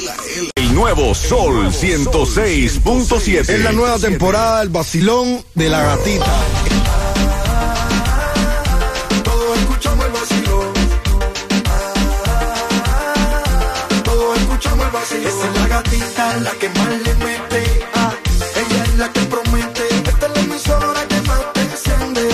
El 0.55 0.73
nuevo 0.73 1.15
Sol 1.15 1.67
106.7. 1.71 3.41
Es 3.41 3.61
la 3.63 3.73
nueva 3.73 3.99
temporada 3.99 4.61
del 4.61 4.71
vacilón 4.71 5.45
de 5.55 5.69
la 5.69 5.83
gatita. 5.83 6.33
La 16.41 16.51
que 16.53 16.69
más 16.71 16.89
le 16.89 17.15
mete. 17.15 17.81
Ah, 17.95 18.13
ella 18.57 18.85
es 18.85 18.97
la 18.97 19.13
que 19.13 19.21
promete. 19.21 19.83
Esta 20.07 20.27
es 20.27 20.33
la 20.35 20.41
emisora 20.41 21.01
que 21.09 21.21
más 21.23 21.53
te 21.53 21.61
enciende. 21.63 22.29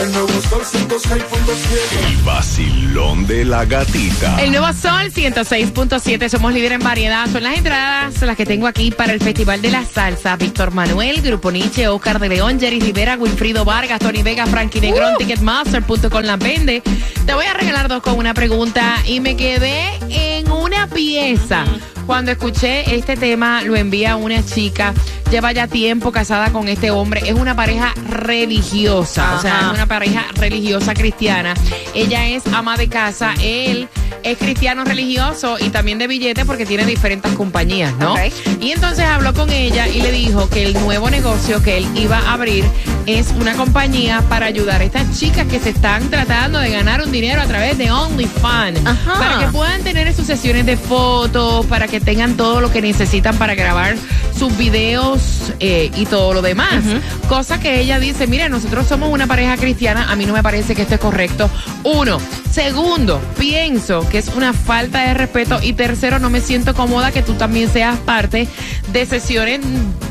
El 0.00 0.12
nuevo 0.12 0.28
sol 0.48 0.62
106.7. 0.64 2.08
El 2.08 2.16
vacilón 2.24 3.26
de 3.26 3.44
la 3.44 3.64
gatita. 3.64 4.40
El 4.42 4.50
nuevo 4.50 4.72
Sol 4.72 5.12
106.7, 5.12 6.28
somos 6.28 6.52
líder 6.52 6.72
en 6.72 6.80
variedad. 6.80 7.28
Son 7.30 7.42
las 7.42 7.56
entradas 7.56 8.20
las 8.20 8.36
que 8.36 8.46
tengo 8.46 8.66
aquí 8.66 8.90
para 8.90 9.12
el 9.12 9.20
Festival 9.20 9.62
de 9.62 9.70
la 9.70 9.84
Salsa. 9.84 10.36
Víctor 10.36 10.72
Manuel, 10.72 11.22
Grupo 11.22 11.50
Nietzsche, 11.50 11.88
Oscar 11.88 12.18
de 12.18 12.28
León, 12.28 12.58
Jerry 12.58 12.80
Rivera, 12.80 13.16
Wilfrido 13.16 13.64
Vargas, 13.64 13.98
Tony 14.00 14.22
Vega, 14.22 14.46
Frankie 14.46 14.80
Negrón, 14.80 15.16
Ticketmaster.com 15.18 16.22
las 16.22 16.38
vende. 16.38 16.82
Te 17.26 17.34
voy 17.34 17.46
a 17.46 17.54
regalar 17.54 17.88
dos 17.88 18.02
con 18.02 18.16
una 18.16 18.34
pregunta 18.34 18.96
y 19.06 19.20
me 19.20 19.36
quedé 19.36 19.90
en 20.08 20.50
una 20.50 20.86
pieza. 20.88 21.64
Cuando 22.06 22.30
escuché 22.30 22.94
este 22.94 23.16
tema, 23.16 23.62
lo 23.62 23.76
envía 23.76 24.16
una 24.16 24.44
chica, 24.44 24.92
lleva 25.30 25.52
ya 25.52 25.66
tiempo 25.66 26.12
casada 26.12 26.52
con 26.52 26.68
este 26.68 26.90
hombre, 26.90 27.22
es 27.24 27.34
una 27.34 27.56
pareja 27.56 27.94
religiosa, 28.08 29.36
o 29.36 29.40
sea, 29.40 29.60
es 29.60 29.74
una 29.74 29.86
pareja 29.86 30.26
religiosa 30.34 30.94
cristiana. 30.94 31.54
Ella 31.94 32.28
es 32.28 32.46
ama 32.48 32.76
de 32.76 32.88
casa, 32.88 33.34
él 33.42 33.88
es 34.24 34.38
cristiano 34.38 34.84
religioso 34.84 35.56
y 35.60 35.68
también 35.68 35.98
de 35.98 36.06
billete 36.06 36.44
porque 36.44 36.66
tiene 36.66 36.84
diferentes 36.86 37.32
compañías, 37.32 37.94
¿no? 37.98 38.14
Y 38.60 38.72
entonces 38.72 39.04
habló 39.04 39.34
con 39.34 39.50
ella 39.50 39.86
y 39.86 40.00
le 40.00 40.10
dijo 40.10 40.48
que 40.48 40.64
el 40.64 40.72
nuevo 40.74 41.10
negocio 41.10 41.62
que 41.62 41.78
él 41.78 41.86
iba 41.94 42.18
a 42.18 42.32
abrir 42.32 42.64
es 43.06 43.28
una 43.38 43.54
compañía 43.54 44.22
para 44.28 44.46
ayudar 44.46 44.80
a 44.80 44.84
estas 44.84 45.18
chicas 45.18 45.46
que 45.46 45.60
se 45.60 45.70
están 45.70 46.08
tratando 46.08 46.58
de 46.58 46.70
ganar 46.70 47.02
un 47.02 47.12
dinero 47.12 47.42
a 47.42 47.46
través 47.46 47.76
de 47.76 47.90
OnlyFans. 47.90 48.80
Ajá. 48.86 49.18
Para 49.18 49.38
que 49.38 49.46
puedan 49.52 49.82
tener 49.82 50.12
sus 50.14 50.26
sesiones 50.26 50.64
de 50.64 50.78
fotos, 50.78 51.66
para 51.66 51.86
que 51.86 52.00
tengan 52.00 52.36
todo 52.36 52.62
lo 52.62 52.72
que 52.72 52.80
necesitan 52.80 53.36
para 53.36 53.54
grabar 53.54 53.96
sus 54.36 54.56
videos 54.56 55.52
eh, 55.60 55.90
y 55.96 56.06
todo 56.06 56.34
lo 56.34 56.42
demás. 56.42 56.84
Cosa 57.28 57.60
que 57.60 57.80
ella 57.80 57.98
dice, 57.98 58.26
mira, 58.26 58.48
nosotros 58.48 58.86
somos 58.86 59.10
una 59.10 59.26
pareja 59.26 59.56
cristiana, 59.56 60.10
a 60.10 60.16
mí 60.16 60.26
no 60.26 60.32
me 60.32 60.42
parece 60.42 60.74
que 60.74 60.82
esto 60.82 60.94
es 60.94 61.00
correcto. 61.00 61.50
Uno. 61.84 62.18
Segundo, 62.50 63.20
pienso 63.36 64.08
que 64.08 64.18
es 64.18 64.28
una 64.28 64.52
falta 64.52 65.00
de 65.08 65.14
respeto. 65.14 65.58
Y 65.60 65.72
tercero, 65.72 66.18
no 66.20 66.30
me 66.30 66.40
siento 66.40 66.72
cómoda 66.74 67.10
que 67.10 67.22
tú 67.22 67.34
también 67.34 67.68
seas 67.68 67.98
parte 67.98 68.46
de 68.92 69.06
sesiones 69.06 69.60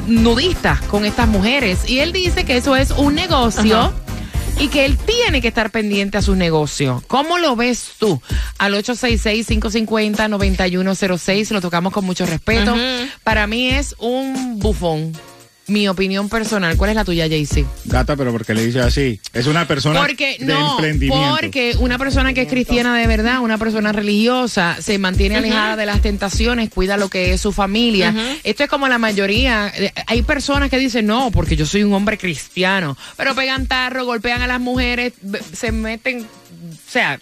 nudistas 0.07 0.81
con 0.81 1.05
estas 1.05 1.27
mujeres. 1.27 1.89
Y 1.89 1.99
él 1.99 2.11
dice 2.11 2.43
que 2.43 2.57
eso 2.57 2.75
es 2.75 2.91
un 2.91 3.15
negocio. 3.15 3.93
Y 4.59 4.67
que 4.69 4.85
él 4.85 4.97
tiene 4.97 5.41
que 5.41 5.49
estar 5.49 5.69
pendiente 5.71 6.17
a 6.17 6.21
sus 6.21 6.37
negocios. 6.37 7.01
¿Cómo 7.07 7.37
lo 7.37 7.55
ves 7.55 7.91
tú? 7.97 8.21
Al 8.57 8.73
866-550-9106, 8.75 11.51
lo 11.51 11.61
tocamos 11.61 11.93
con 11.93 12.03
mucho 12.05 12.25
respeto. 12.25 12.75
Para 13.23 13.47
mí 13.47 13.69
es 13.69 13.95
un 13.99 14.59
bufón. 14.59 15.13
Mi 15.73 15.87
opinión 15.87 16.29
personal. 16.29 16.77
¿Cuál 16.77 16.91
es 16.91 16.95
la 16.95 17.03
tuya, 17.03 17.27
Jaycee? 17.27 17.65
Gata, 17.85 18.15
pero 18.15 18.31
porque 18.31 18.53
le 18.53 18.63
dice 18.65 18.79
así. 18.79 19.19
Es 19.33 19.47
una 19.47 19.67
persona 19.67 19.99
Porque 20.01 20.37
de 20.39 20.45
no, 20.45 20.75
emprendimiento. 20.75 21.37
porque 21.41 21.75
una 21.79 21.97
persona 21.97 22.33
que 22.33 22.43
es 22.43 22.47
cristiana 22.47 22.95
de 22.95 23.07
verdad, 23.07 23.39
una 23.39 23.57
persona 23.57 23.91
religiosa, 23.91 24.77
se 24.79 24.99
mantiene 24.99 25.37
alejada 25.37 25.75
de 25.75 25.85
las 25.87 26.01
tentaciones, 26.01 26.69
cuida 26.69 26.95
lo 26.97 27.09
que 27.09 27.33
es 27.33 27.41
su 27.41 27.51
familia. 27.51 28.13
Esto 28.43 28.63
es 28.63 28.69
como 28.69 28.87
la 28.87 28.99
mayoría. 28.99 29.73
eh, 29.75 29.91
Hay 30.05 30.21
personas 30.21 30.69
que 30.69 30.77
dicen 30.77 31.07
no, 31.07 31.31
porque 31.31 31.55
yo 31.55 31.65
soy 31.65 31.81
un 31.83 31.93
hombre 31.93 32.17
cristiano, 32.19 32.95
pero 33.17 33.33
pegan 33.33 33.65
tarro, 33.65 34.05
golpean 34.05 34.43
a 34.43 34.47
las 34.47 34.61
mujeres, 34.61 35.13
se 35.53 35.71
meten, 35.71 36.19
o 36.21 36.91
sea. 36.91 37.19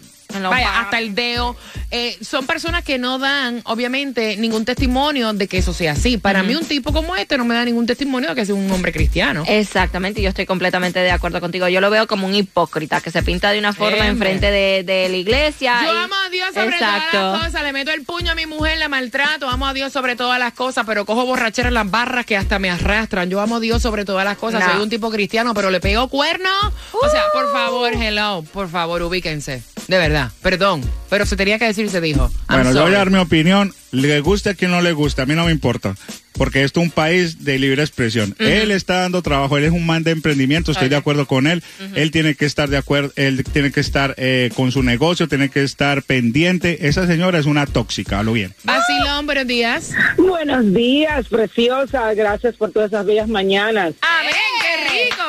Vaya, 0.50 0.80
hasta 0.80 0.98
el 0.98 1.14
dedo. 1.14 1.56
Eh, 1.90 2.16
son 2.22 2.46
personas 2.46 2.84
que 2.84 2.98
no 2.98 3.18
dan, 3.18 3.60
obviamente, 3.64 4.36
ningún 4.38 4.64
testimonio 4.64 5.32
de 5.32 5.46
que 5.48 5.58
eso 5.58 5.72
sea 5.74 5.92
así. 5.92 6.16
Para 6.18 6.42
mí, 6.42 6.54
un 6.54 6.64
tipo 6.64 6.92
como 6.92 7.16
este 7.16 7.36
no 7.36 7.44
me 7.44 7.54
da 7.54 7.64
ningún 7.64 7.86
testimonio 7.86 8.30
de 8.30 8.34
que 8.34 8.46
sea 8.46 8.54
un 8.54 8.70
hombre 8.70 8.92
cristiano. 8.92 9.44
Exactamente, 9.46 10.22
yo 10.22 10.28
estoy 10.30 10.46
completamente 10.46 11.00
de 11.00 11.10
acuerdo 11.10 11.40
contigo. 11.40 11.68
Yo 11.68 11.80
lo 11.80 11.90
veo 11.90 12.06
como 12.06 12.26
un 12.26 12.34
hipócrita 12.34 13.00
que 13.00 13.10
se 13.10 13.22
pinta 13.22 13.50
de 13.50 13.58
una 13.58 13.72
forma 13.72 14.06
enfrente 14.06 14.50
de, 14.50 14.82
de 14.84 15.08
la 15.08 15.16
iglesia. 15.16 15.80
Yo 15.84 15.94
y- 15.94 15.96
amo 16.04 16.14
a 16.26 16.30
Dios 16.30 16.48
sobre 16.54 16.78
todas 16.78 17.02
las 17.12 17.40
cosas, 17.44 17.62
le 17.62 17.72
meto 17.72 17.90
el 17.90 18.02
puño 18.04 18.32
a 18.32 18.34
mi 18.34 18.46
mujer, 18.46 18.78
la 18.78 18.88
maltrato, 18.88 19.48
amo 19.48 19.66
a 19.66 19.74
Dios 19.74 19.92
sobre 19.92 20.16
todas 20.16 20.38
las 20.38 20.52
cosas, 20.54 20.84
pero 20.86 21.04
cojo 21.04 21.26
borrachera 21.26 21.68
en 21.68 21.74
las 21.74 21.90
barras 21.90 22.24
que 22.24 22.36
hasta 22.36 22.58
me 22.58 22.70
arrastran. 22.70 23.28
Yo 23.28 23.40
amo 23.40 23.56
a 23.56 23.60
Dios 23.60 23.82
sobre 23.82 24.04
todas 24.04 24.24
las 24.24 24.38
cosas, 24.38 24.60
No. 24.64 24.72
soy 24.72 24.82
un 24.82 24.88
tipo 24.88 25.10
cristiano, 25.10 25.52
pero 25.54 25.70
le 25.70 25.80
pego 25.80 26.08
cuerno. 26.08 26.48
O 26.92 27.08
sea, 27.10 27.22
por 27.32 27.52
favor, 27.52 27.92
hello, 27.92 28.44
por 28.52 28.68
favor, 28.70 29.02
ubíquense. 29.02 29.62
De 29.88 29.98
verdad, 29.98 30.30
perdón, 30.42 30.82
pero 31.10 31.26
se 31.26 31.36
tenía 31.36 31.58
que 31.58 31.66
decir 31.66 31.84
y 31.86 31.88
se 31.88 32.00
dijo. 32.00 32.30
I'm 32.48 32.62
Bueno, 32.62 32.72
yo 32.72 32.82
voy 32.82 32.94
a 32.94 32.98
dar 32.98 33.10
mi 33.10 33.18
opinión. 33.18 33.74
Le 33.90 34.20
guste 34.20 34.50
a 34.50 34.54
quien 34.54 34.70
no 34.70 34.80
le 34.80 34.92
guste, 34.92 35.20
a 35.20 35.26
mí 35.26 35.34
no 35.34 35.44
me 35.44 35.52
importa. 35.52 35.94
Porque 36.32 36.64
esto 36.64 36.80
es 36.80 36.86
un 36.86 36.90
país 36.90 37.44
de 37.44 37.58
libre 37.58 37.82
expresión. 37.82 38.34
Él 38.38 38.70
está 38.70 39.00
dando 39.02 39.20
trabajo, 39.20 39.58
él 39.58 39.64
es 39.64 39.70
un 39.70 39.84
man 39.84 40.02
de 40.02 40.12
emprendimiento, 40.12 40.72
estoy 40.72 40.88
de 40.88 40.96
acuerdo 40.96 41.26
con 41.26 41.46
él. 41.46 41.62
Él 41.94 42.10
tiene 42.10 42.34
que 42.34 42.46
estar 42.46 42.70
de 42.70 42.78
acuerdo, 42.78 43.12
él 43.16 43.44
tiene 43.44 43.70
que 43.70 43.80
estar 43.80 44.14
eh, 44.16 44.50
con 44.56 44.72
su 44.72 44.82
negocio, 44.82 45.28
tiene 45.28 45.50
que 45.50 45.62
estar 45.62 46.02
pendiente. 46.02 46.88
Esa 46.88 47.06
señora 47.06 47.38
es 47.38 47.44
una 47.44 47.66
tóxica, 47.66 48.20
a 48.20 48.22
lo 48.22 48.32
bien. 48.32 48.54
Vacilón, 48.64 49.26
buenos 49.26 49.46
días. 49.46 49.90
Buenos 50.16 50.72
días, 50.72 51.28
preciosa. 51.28 52.14
Gracias 52.14 52.54
por 52.56 52.72
todas 52.72 52.90
esas 52.90 53.04
bellas 53.04 53.28
mañanas. 53.28 53.92
Amén, 54.00 54.32
qué 54.32 54.51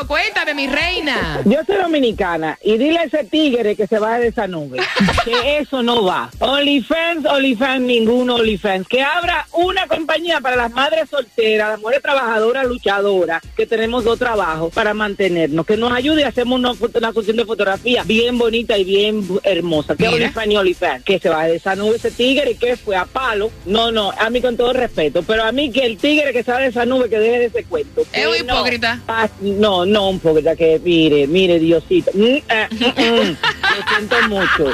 Cuéntame, 0.07 0.53
mi 0.53 0.67
reina. 0.67 1.41
Yo 1.45 1.59
soy 1.65 1.77
dominicana 1.77 2.57
y 2.61 2.77
dile 2.77 2.99
a 2.99 3.03
ese 3.03 3.23
tigre 3.23 3.75
que 3.75 3.87
se 3.87 3.99
baje 3.99 4.21
de 4.21 4.27
esa 4.29 4.47
nube, 4.47 4.79
que 5.23 5.59
eso 5.59 5.81
no 5.83 6.03
va. 6.03 6.29
OnlyFans, 6.39 7.25
OnlyFans, 7.25 7.81
ninguno 7.81 8.35
OnlyFans. 8.35 8.87
Que 8.87 9.01
abra 9.01 9.47
una 9.53 9.87
compañía 9.87 10.41
para 10.41 10.55
las 10.55 10.71
madres 10.71 11.09
solteras, 11.09 11.69
las 11.69 11.79
mujeres 11.79 12.01
trabajadoras, 12.01 12.65
luchadoras, 12.65 13.41
que 13.55 13.65
tenemos 13.65 14.03
dos 14.03 14.19
trabajos 14.19 14.73
para 14.73 14.93
mantenernos. 14.93 15.65
Que 15.65 15.77
nos 15.77 15.91
ayude, 15.91 16.25
hacemos 16.25 16.59
una, 16.59 16.71
una 16.71 17.13
cuestión 17.13 17.37
de 17.37 17.45
fotografía 17.45 18.03
bien 18.03 18.37
bonita 18.37 18.77
y 18.77 18.83
bien 18.83 19.25
hermosa. 19.43 19.95
Que. 19.95 20.07
OnlyFans 20.07 20.47
y 20.47 20.57
OnlyFans. 20.57 21.03
Que 21.03 21.19
se 21.19 21.29
baje 21.29 21.49
de 21.49 21.55
esa 21.57 21.75
nube 21.75 21.95
ese 21.95 22.11
tigre 22.11 22.51
y 22.51 22.55
que 22.55 22.75
fue 22.75 22.95
a 22.95 23.05
palo. 23.05 23.51
No, 23.65 23.91
no, 23.91 24.11
a 24.11 24.29
mí 24.29 24.41
con 24.41 24.57
todo 24.57 24.73
respeto, 24.73 25.23
pero 25.23 25.43
a 25.43 25.51
mí 25.51 25.71
que 25.71 25.85
el 25.85 25.97
tigre 25.97 26.33
que 26.33 26.43
sale 26.43 26.63
de 26.63 26.69
esa 26.69 26.85
nube 26.85 27.09
que 27.09 27.19
deje 27.19 27.39
de 27.39 27.45
ese 27.45 27.63
cuento. 27.63 28.01
Es 28.11 28.25
un 28.25 28.47
no. 28.47 28.55
hipócrita. 28.55 28.99
No, 29.41 29.83
no, 29.85 29.85
un 29.97 30.19
poquito 30.19 30.55
que 30.55 30.79
mire, 30.83 31.27
mire, 31.27 31.59
Diosito. 31.59 32.11
Mm, 32.13 32.23
eh, 32.23 32.67
mm, 32.71 32.85
mm. 32.85 33.37
Lo 33.73 33.87
siento 33.87 34.15
mucho. 34.29 34.71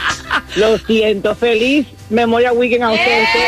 Lo 0.55 0.77
siento. 0.79 1.35
Feliz 1.35 1.87
Memoria 2.09 2.51
Weekend 2.53 2.83
a 2.83 2.91
ustedes. 2.91 3.27
Eh, 3.35 3.39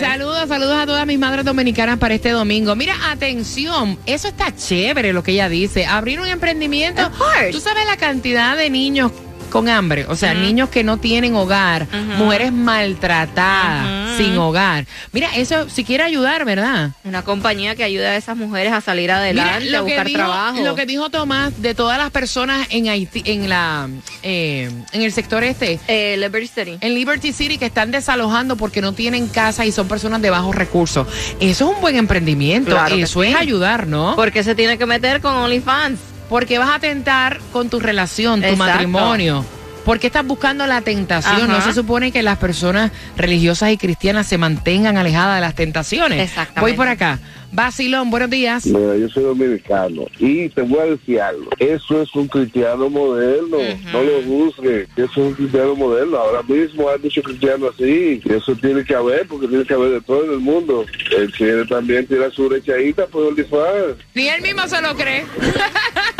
Saludos, 0.00 0.48
saludos 0.48 0.76
a 0.76 0.86
todas 0.86 1.06
mis 1.06 1.18
madres 1.18 1.44
dominicanas 1.44 1.98
para 1.98 2.14
este 2.14 2.30
domingo. 2.30 2.74
Mira, 2.74 2.94
atención, 3.10 3.98
eso 4.06 4.28
está 4.28 4.54
chévere 4.54 5.12
lo 5.12 5.22
que 5.22 5.32
ella 5.32 5.48
dice. 5.48 5.86
Abrir 5.86 6.20
un 6.20 6.28
emprendimiento. 6.28 7.10
Tú 7.52 7.60
sabes 7.60 7.84
la 7.86 7.96
cantidad 7.96 8.56
de 8.56 8.70
niños 8.70 9.12
con 9.54 9.68
hambre, 9.68 10.04
o 10.08 10.16
sea, 10.16 10.34
niños 10.34 10.68
que 10.68 10.82
no 10.82 10.96
tienen 10.96 11.36
hogar, 11.36 11.86
mujeres 12.18 12.50
maltratadas, 12.52 14.16
sin 14.16 14.36
hogar. 14.36 14.84
Mira, 15.12 15.28
eso 15.36 15.68
si 15.70 15.84
quiere 15.84 16.02
ayudar, 16.02 16.44
¿verdad? 16.44 16.90
Una 17.04 17.22
compañía 17.22 17.76
que 17.76 17.84
ayuda 17.84 18.08
a 18.10 18.16
esas 18.16 18.36
mujeres 18.36 18.72
a 18.72 18.80
salir 18.80 19.12
adelante, 19.12 19.66
Mira, 19.66 19.78
a 19.78 19.82
buscar 19.82 20.06
dijo- 20.08 20.18
trabajo. 20.18 20.60
Lo 20.64 20.74
que 20.74 20.86
dijo 20.86 21.08
Tomás 21.08 21.62
de 21.62 21.72
todas 21.72 21.98
las 21.98 22.10
personas 22.10 22.66
en 22.70 22.88
Haití, 22.88 23.22
en 23.26 23.48
la, 23.48 23.88
eh, 24.24 24.70
en 24.92 25.02
el 25.02 25.12
sector 25.12 25.44
este, 25.44 25.78
Eh, 25.86 26.16
Liberty 26.18 26.48
City. 26.48 26.78
en 26.80 26.94
Liberty 26.94 27.32
City, 27.32 27.56
que 27.56 27.66
están 27.66 27.92
desalojando 27.92 28.56
porque 28.56 28.80
no 28.80 28.92
tienen 28.92 29.28
casa 29.28 29.64
y 29.64 29.70
son 29.70 29.86
personas 29.86 30.20
de 30.20 30.30
bajos 30.30 30.56
recursos. 30.56 31.06
Eso 31.38 31.70
es 31.70 31.76
un 31.76 31.80
buen 31.80 31.94
emprendimiento. 31.94 32.70
Claro 32.72 32.96
que 32.96 33.02
Eso 33.02 33.22
sí. 33.22 33.28
es 33.28 33.36
ayudar, 33.36 33.86
¿no? 33.86 34.16
¿Por 34.16 34.32
qué 34.32 34.42
se 34.42 34.56
tiene 34.56 34.78
que 34.78 34.86
meter 34.86 35.20
con 35.20 35.32
OnlyFans? 35.36 36.00
Porque 36.28 36.58
vas 36.58 36.70
a 36.70 36.78
tentar 36.78 37.40
con 37.52 37.68
tu 37.68 37.80
relación, 37.80 38.40
tu 38.40 38.46
Exacto. 38.46 38.64
matrimonio. 38.64 39.44
Porque 39.84 40.06
estás 40.06 40.26
buscando 40.26 40.66
la 40.66 40.80
tentación. 40.80 41.42
Ajá. 41.42 41.46
No 41.46 41.60
se 41.60 41.74
supone 41.74 42.10
que 42.10 42.22
las 42.22 42.38
personas 42.38 42.90
religiosas 43.18 43.70
y 43.70 43.76
cristianas 43.76 44.26
se 44.26 44.38
mantengan 44.38 44.96
alejadas 44.96 45.36
de 45.36 45.40
las 45.42 45.54
tentaciones. 45.54 46.22
Exactamente. 46.22 46.60
Voy 46.60 46.72
por 46.72 46.88
acá. 46.88 47.18
Basilón, 47.52 48.10
buenos 48.10 48.30
días. 48.30 48.66
Mira, 48.66 48.96
yo 48.96 49.08
soy 49.08 49.22
dominicano 49.22 50.06
y 50.18 50.48
te 50.48 50.62
voy 50.62 50.80
a 50.80 50.84
decir 50.86 51.20
algo. 51.20 51.50
Eso 51.60 52.02
es 52.02 52.12
un 52.16 52.26
cristiano 52.26 52.90
moderno. 52.90 53.58
No 53.92 54.02
lo 54.02 54.22
juzgues. 54.22 54.88
Eso 54.96 55.04
es 55.04 55.16
un 55.18 55.34
cristiano 55.34 55.76
moderno. 55.76 56.16
Ahora 56.16 56.42
mismo 56.42 56.88
hay 56.88 56.98
muchos 57.00 57.22
cristianos 57.22 57.74
así. 57.74 58.20
Y 58.24 58.32
eso 58.32 58.56
tiene 58.56 58.82
que 58.82 58.94
haber 58.96 59.28
porque 59.28 59.46
tiene 59.46 59.64
que 59.64 59.74
haber 59.74 59.90
de 59.90 60.00
todo 60.00 60.24
en 60.24 60.32
el 60.32 60.40
mundo. 60.40 60.84
Él 61.16 61.30
quiere 61.30 61.64
también 61.66 62.04
tirar 62.08 62.32
su 62.32 62.48
brechadita 62.48 63.06
por 63.06 63.26
OnlyFans. 63.26 63.98
Ni 64.14 64.26
él 64.28 64.42
mismo 64.42 64.66
se 64.66 64.80
lo 64.80 64.96
cree. 64.96 65.24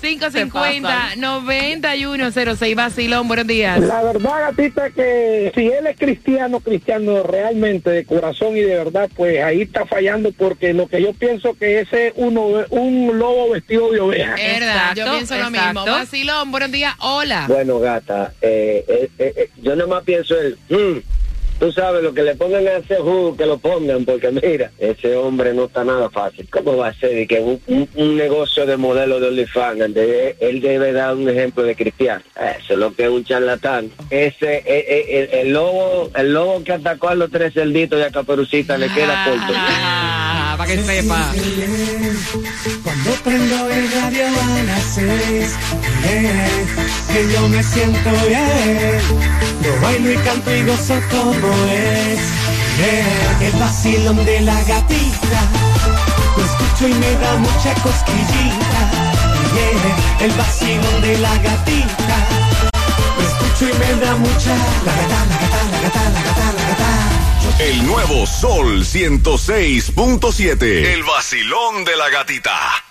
Se 0.00 0.06
866-550-9106 0.06 2.74
Basilón, 2.74 3.28
buenos 3.28 3.46
días. 3.46 3.80
La 3.80 4.02
verdad, 4.02 4.52
gatita, 4.52 4.90
que 4.90 5.52
si 5.54 5.66
él 5.66 5.86
es 5.86 5.98
cristiano, 5.98 6.60
cristiano 6.60 7.22
realmente 7.22 7.90
de 7.90 8.04
corazón 8.04 8.56
y 8.56 8.60
de 8.60 8.76
verdad, 8.76 9.08
pues 9.14 9.42
ahí 9.42 9.62
está 9.62 9.86
fallando 9.86 10.32
porque 10.32 10.72
lo 10.72 10.86
que 10.86 11.02
yo 11.02 11.12
pienso 11.12 11.54
que 11.54 11.80
ese 11.80 12.08
es 12.08 12.12
uno, 12.16 12.46
un 12.70 13.18
lobo 13.18 13.50
vestido 13.50 13.90
de 13.90 14.00
oveja. 14.00 14.34
Es 14.34 14.60
verdad, 14.60 14.94
yo 14.94 15.04
pienso 15.10 15.36
lo 15.36 15.50
mismo. 15.50 15.84
Basilón, 15.84 16.50
buenos 16.50 16.72
días, 16.72 16.94
hola. 17.00 17.44
Bueno, 17.48 17.78
gata, 17.78 18.32
eh, 18.40 18.84
eh, 18.88 19.10
eh, 19.18 19.34
eh, 19.36 19.50
yo 19.62 19.76
nomás 19.76 20.02
pienso 20.04 20.34
el, 20.38 20.58
mm, 20.68 20.98
tú 21.58 21.72
sabes, 21.72 22.02
lo 22.02 22.12
que 22.14 22.22
le 22.22 22.34
pongan 22.34 22.66
a 22.66 22.72
ese 22.76 22.96
jugo, 22.96 23.36
que 23.36 23.46
lo 23.46 23.58
pongan, 23.58 24.04
porque 24.04 24.30
mira, 24.30 24.70
ese 24.78 25.16
hombre 25.16 25.52
no 25.54 25.64
está 25.64 25.84
nada 25.84 26.08
fácil. 26.10 26.46
¿Cómo 26.50 26.76
va 26.76 26.88
a 26.88 26.94
ser 26.94 27.18
y 27.18 27.26
que 27.26 27.40
un, 27.40 27.60
un- 27.66 27.88
un 27.94 28.16
negocio 28.16 28.66
de 28.66 28.76
modelo 28.76 29.20
de 29.20 29.28
OnlyFans, 29.28 29.80
él 30.40 30.60
debe 30.60 30.92
dar 30.92 31.14
un 31.14 31.28
ejemplo 31.28 31.62
de 31.62 31.74
cristiano? 31.74 32.22
Eso 32.36 32.72
es 32.74 32.78
lo 32.78 32.94
que 32.94 33.04
es 33.04 33.08
un 33.10 33.24
charlatán. 33.24 33.90
Ese, 34.10 34.56
eh, 34.58 34.64
eh, 34.66 35.28
el, 35.32 35.38
el 35.46 35.52
lobo, 35.52 36.10
el 36.14 36.32
lobo 36.32 36.62
que 36.64 36.72
atacó 36.72 37.08
a 37.08 37.14
los 37.14 37.30
tres 37.30 37.54
cerditos 37.54 37.98
y 37.98 38.02
a 38.02 38.10
Caperucita 38.10 38.76
le 38.78 38.88
queda 38.88 39.24
corto. 39.24 39.52
Ah, 39.56 40.54
para 40.58 40.70
que 40.70 40.82
sepa. 40.82 41.32
Cuando 42.82 43.10
prendo 43.24 43.70
el 43.70 43.90
radio 43.92 44.26
a 44.26 44.62
las 44.64 44.82
seis, 44.94 45.54
eh, 46.04 46.46
que 47.12 47.32
yo 47.32 47.48
me 47.48 47.62
siento 47.62 48.10
bien. 48.28 48.98
Yo 49.62 49.80
bailo 49.82 50.12
y 50.12 50.16
canto 50.16 50.54
y 50.54 50.62
gozo 50.64 50.94
como 51.10 51.45
es. 51.70 52.18
eh, 52.78 53.46
el 53.46 53.52
vacilón 53.52 54.24
de 54.24 54.40
la 54.40 54.54
gatita. 54.64 55.40
Lo 56.36 56.44
escucho 56.44 56.88
y 56.88 56.94
me 56.94 57.12
da 57.16 57.36
mucha 57.36 57.74
cosquillita. 57.82 58.90
yeah, 59.54 60.24
el 60.26 60.30
vacilón 60.32 61.00
de 61.02 61.18
la 61.18 61.34
gatita. 61.38 62.16
Lo 63.18 63.22
escucho 63.28 63.64
y 63.74 63.78
me 63.78 63.94
da 64.04 64.14
mucha. 64.16 64.54
La 64.84 64.94
gata, 64.94 65.24
la 65.28 65.36
gata, 65.38 65.64
la 65.70 65.80
gata, 65.80 66.10
la 66.10 66.22
gata, 66.22 66.52
la 66.52 66.62
gata. 66.68 66.90
El 67.58 67.86
nuevo 67.86 68.26
Sol 68.26 68.84
106.7. 68.84 70.62
El 70.92 71.02
vacilón 71.04 71.84
de 71.84 71.96
la 71.96 72.08
gatita. 72.10 72.85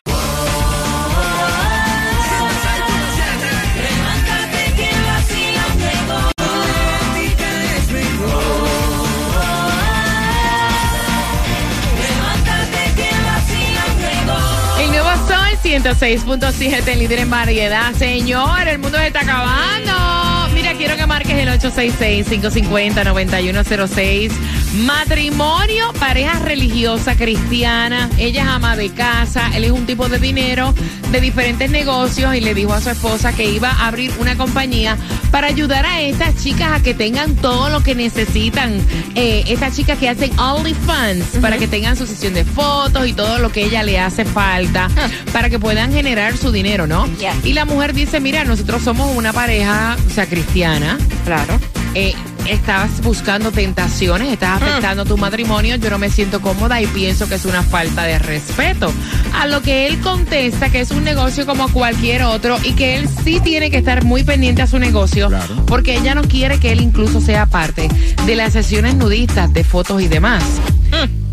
106.7 15.66 16.96
líder 16.96 17.20
en 17.20 17.30
variedad. 17.32 17.92
Señor, 17.96 18.68
el 18.68 18.78
mundo 18.78 19.00
se 19.00 19.08
está 19.08 19.22
acabando. 19.22 20.54
Mira, 20.54 20.76
quiero 20.76 20.96
que 20.96 21.08
marques 21.08 21.36
el 21.36 21.50
866-550-9106 21.50 24.32
Matrimonio, 24.76 25.94
pareja 26.00 26.40
religiosa 26.40 27.16
cristiana. 27.16 28.10
Ella 28.18 28.44
es 28.44 28.48
ama 28.50 28.76
de 28.76 28.90
casa. 28.90 29.50
Él 29.56 29.64
es 29.64 29.72
un 29.72 29.86
tipo 29.86 30.10
de 30.10 30.20
dinero 30.20 30.74
de 31.12 31.22
diferentes 31.22 31.70
negocios 31.70 32.36
y 32.36 32.42
le 32.42 32.54
dijo 32.54 32.74
a 32.74 32.82
su 32.82 32.90
esposa 32.90 33.34
que 33.34 33.50
iba 33.50 33.70
a 33.70 33.88
abrir 33.88 34.12
una 34.20 34.36
compañía 34.36 34.98
para 35.32 35.48
ayudar 35.48 35.86
a 35.86 36.02
estas 36.02 36.36
chicas 36.44 36.74
a 36.74 36.84
que 36.84 36.94
tengan 36.94 37.36
todo 37.36 37.70
lo 37.70 37.84
que 37.84 37.96
necesitan. 37.96 38.74
Eh, 39.16 39.46
estas 39.48 39.76
chicas 39.76 39.98
que 39.98 40.10
hacen 40.10 40.38
OnlyFans 40.38 41.38
para 41.42 41.58
que 41.58 41.68
tengan 41.68 41.96
su 41.96 42.06
sesión 42.06 42.34
de 42.34 42.44
fotos 42.44 43.08
y 43.08 43.14
todo 43.14 43.40
lo 43.40 43.52
que 43.52 43.64
ella 43.64 43.84
le 43.84 44.00
hace 44.00 44.26
falta 44.26 44.90
para 45.32 45.50
que 45.50 45.58
puedan 45.58 45.94
generar 45.94 46.36
su 46.36 46.52
dinero, 46.52 46.86
¿no? 46.86 47.08
Y 47.44 47.54
la 47.54 47.66
mujer 47.66 47.94
dice, 47.94 48.20
mira, 48.20 48.44
nosotros 48.44 48.82
somos 48.84 49.16
una 49.16 49.32
pareja, 49.32 49.96
o 50.06 50.10
sea, 50.10 50.26
cristiana. 50.26 50.98
Claro. 51.24 51.60
Eh, 51.94 52.14
estás 52.48 53.02
buscando 53.02 53.52
tentaciones, 53.52 54.32
estás 54.32 54.62
afectando 54.62 55.06
tu 55.06 55.18
matrimonio, 55.18 55.76
yo 55.76 55.90
no 55.90 55.98
me 55.98 56.10
siento 56.10 56.42
cómoda 56.42 56.82
y 56.82 56.88
pienso 56.88 57.28
que 57.28 57.36
es 57.36 57.46
una 57.46 57.64
falta 57.64 58.04
de 58.04 58.20
respeto. 58.20 58.92
A 59.34 59.48
lo 59.48 59.62
que 59.62 59.88
él 59.88 60.00
contesta 60.00 60.70
que 60.70 60.82
es 60.82 60.92
un 60.92 61.04
negocio 61.04 61.46
como 61.46 61.72
cualquier 61.72 62.24
otro 62.24 62.58
y 62.64 62.74
que 62.74 62.98
él 62.98 63.10
sí 63.24 63.40
tiene 63.40 63.72
que 63.72 63.78
estar 63.78 64.04
muy 64.04 64.24
pendiente 64.24 64.62
a 64.62 64.68
su 64.68 64.80
negocio 64.80 65.30
porque 65.68 65.96
ella 65.96 66.16
no 66.16 66.24
quiere 66.24 66.60
que 66.60 66.72
él 66.72 66.82
incluso 66.82 67.22
sea 67.22 67.46
parte 67.46 67.90
de 68.26 68.36
las 68.36 68.54
sesiones 68.54 68.96
nudistas 68.96 69.52
de 69.54 69.64
fotos 69.64 70.02
y 70.02 70.08
demás. 70.08 70.44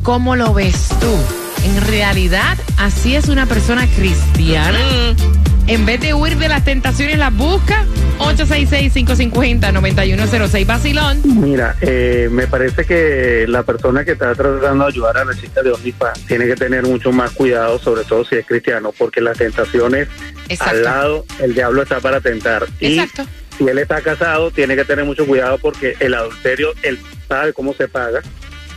¿Cómo 0.02 0.36
lo 0.36 0.52
ves 0.52 0.88
tú? 1.00 1.14
En 1.64 1.80
realidad, 1.86 2.58
así 2.76 3.14
es 3.14 3.28
una 3.28 3.46
persona 3.46 3.86
cristiana. 3.86 4.78
En 5.72 5.86
vez 5.86 6.00
de 6.00 6.12
huir 6.12 6.36
de 6.36 6.50
las 6.50 6.66
tentaciones, 6.66 7.16
las 7.16 7.34
busca. 7.34 7.86
866-550-9106. 8.18 10.66
Vacilón. 10.66 11.22
Mira, 11.24 11.76
eh, 11.80 12.28
me 12.30 12.46
parece 12.46 12.84
que 12.84 13.46
la 13.48 13.62
persona 13.62 14.04
que 14.04 14.12
está 14.12 14.34
tratando 14.34 14.84
de 14.84 14.90
ayudar 14.90 15.16
a 15.16 15.24
la 15.24 15.34
chica 15.34 15.62
de 15.62 15.72
OnlyFans 15.72 16.26
tiene 16.26 16.46
que 16.46 16.56
tener 16.56 16.82
mucho 16.82 17.10
más 17.10 17.30
cuidado, 17.30 17.78
sobre 17.78 18.04
todo 18.04 18.22
si 18.22 18.36
es 18.36 18.44
cristiano, 18.44 18.92
porque 18.98 19.22
las 19.22 19.38
tentaciones 19.38 20.08
Exacto. 20.50 20.76
al 20.76 20.82
lado, 20.82 21.24
el 21.40 21.54
diablo 21.54 21.84
está 21.84 22.00
para 22.00 22.20
tentar. 22.20 22.66
Y 22.78 22.98
Exacto. 22.98 23.24
si 23.56 23.66
él 23.66 23.78
está 23.78 24.02
casado, 24.02 24.50
tiene 24.50 24.76
que 24.76 24.84
tener 24.84 25.06
mucho 25.06 25.26
cuidado 25.26 25.56
porque 25.56 25.96
el 26.00 26.12
adulterio, 26.12 26.74
él 26.82 26.98
sabe 27.26 27.54
cómo 27.54 27.72
se 27.72 27.88
paga, 27.88 28.20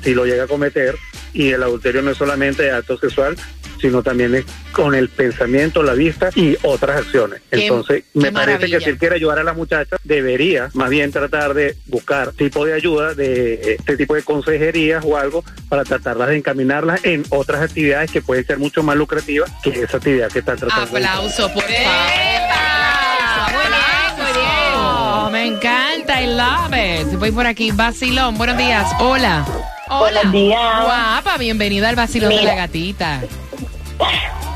si 0.02 0.14
lo 0.14 0.26
llega 0.26 0.46
a 0.46 0.48
cometer, 0.48 0.96
y 1.34 1.50
el 1.50 1.62
adulterio 1.62 2.02
no 2.02 2.12
es 2.12 2.18
solamente 2.18 2.72
acto 2.72 2.98
sexual, 2.98 3.36
sino 3.82 4.02
también 4.04 4.36
es 4.36 4.46
con 4.72 4.96
el 4.96 5.10
pensamiento, 5.10 5.84
la 5.84 5.94
vista 5.94 6.30
y 6.36 6.58
otras 6.64 7.02
acciones. 7.02 7.42
Qué- 7.52 7.64
Entonces, 7.68 8.04
qué 8.14 8.20
me 8.20 8.32
parece 8.32 8.52
maravilla. 8.54 8.78
que 8.80 8.84
si 8.84 8.90
él 8.90 8.98
quiere 8.98 9.16
ayudar 9.16 9.40
a 9.40 9.44
la 9.44 9.54
muchacha, 9.54 9.98
debería 10.04 10.70
más 10.74 10.90
bien 10.90 11.12
tratar 11.12 11.54
de 11.54 11.76
buscar 11.88 12.32
tipo 12.34 12.66
de 12.66 12.74
ayuda, 12.74 13.14
de 13.14 13.76
este 13.80 13.98
tipo 13.98 14.16
de 14.16 14.24
consejerías 14.24 15.04
o 15.06 15.18
algo, 15.18 15.44
para 15.70 15.84
tratarlas 15.84 16.30
de 16.30 16.38
encaminarlas 16.38 17.04
en 17.06 17.24
otras 17.30 17.62
actividades 17.62 18.12
que 18.12 18.22
pueden 18.22 18.46
ser 18.46 18.58
mucho 18.58 18.84
más 18.84 18.96
lucrativas 18.96 19.52
que 19.64 19.70
esa 19.70 19.98
actividad 19.98 20.30
que 20.32 20.40
están 20.40 20.58
tratando. 20.58 20.86
de- 20.98 21.06
Aplauso, 21.06 21.52
por 21.54 21.64
favor. 21.64 21.76
Me 25.32 25.46
encanta, 25.48 26.22
I 26.22 26.28
love 26.28 26.74
it. 27.12 27.20
Voy 27.20 27.32
por 27.32 27.46
aquí, 27.46 27.72
Vacilón. 27.72 28.38
Buenos 28.38 28.58
días. 28.58 28.88
Hola. 29.00 29.46
Hola. 29.90 30.00
Buenos 30.22 30.32
días. 30.32 30.84
Guapa, 30.84 31.38
bienvenida 31.38 31.90
al 31.90 31.96
Vacilón 31.96 32.30
de 32.30 32.44
la 32.44 32.56
Gatita. 32.56 33.22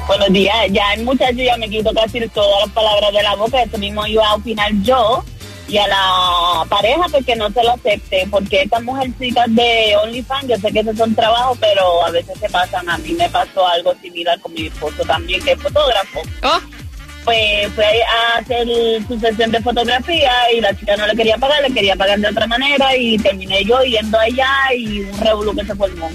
Buenos 0.07 0.33
días, 0.33 0.55
ya 0.71 0.93
el 0.93 1.03
muchacho 1.03 1.37
ya 1.37 1.55
me 1.57 1.69
quitó 1.69 1.93
casi 1.93 2.27
todas 2.29 2.65
las 2.65 2.73
palabras 2.73 3.13
de 3.13 3.21
la 3.21 3.35
boca, 3.35 3.61
eso 3.61 3.77
mismo 3.77 4.05
iba 4.07 4.27
a 4.27 4.35
opinar 4.35 4.71
yo. 4.81 5.23
y 5.67 5.77
a 5.77 5.87
la 5.87 6.65
pareja 6.67 7.05
porque 7.11 7.35
no 7.35 7.51
se 7.51 7.63
lo 7.63 7.73
acepte, 7.73 8.27
porque 8.31 8.63
estas 8.63 8.81
mujercitas 8.81 9.45
de 9.53 9.95
OnlyFans, 10.03 10.47
yo 10.47 10.57
sé 10.57 10.71
que 10.71 10.79
esos 10.79 10.97
son 10.97 11.13
trabajos, 11.13 11.59
pero 11.61 12.03
a 12.05 12.09
veces 12.09 12.39
se 12.39 12.49
pasan. 12.49 12.89
A 12.89 12.97
mí 12.97 13.13
me 13.13 13.29
pasó 13.29 13.67
algo 13.67 13.93
similar 14.01 14.39
con 14.39 14.51
mi 14.53 14.65
esposo 14.65 15.03
también, 15.05 15.43
que 15.43 15.51
es 15.51 15.61
fotógrafo. 15.61 16.21
Pues 17.25 17.67
fue 17.75 17.85
a 17.85 18.39
hacer 18.39 18.67
su 19.07 19.19
sesión 19.19 19.51
de 19.51 19.61
fotografía 19.61 20.31
y 20.55 20.61
la 20.61 20.73
chica 20.73 20.95
no 20.97 21.05
le 21.05 21.15
quería 21.15 21.37
pagar, 21.37 21.61
le 21.61 21.73
quería 21.73 21.95
pagar 21.95 22.19
de 22.19 22.27
otra 22.27 22.47
manera 22.47 22.95
y 22.95 23.17
terminé 23.17 23.63
yo 23.63 23.81
yendo 23.83 24.17
allá 24.19 24.49
y 24.75 25.01
un 25.01 25.19
revolú 25.19 25.53
que 25.53 25.65
se 25.65 25.75
formó. 25.75 26.09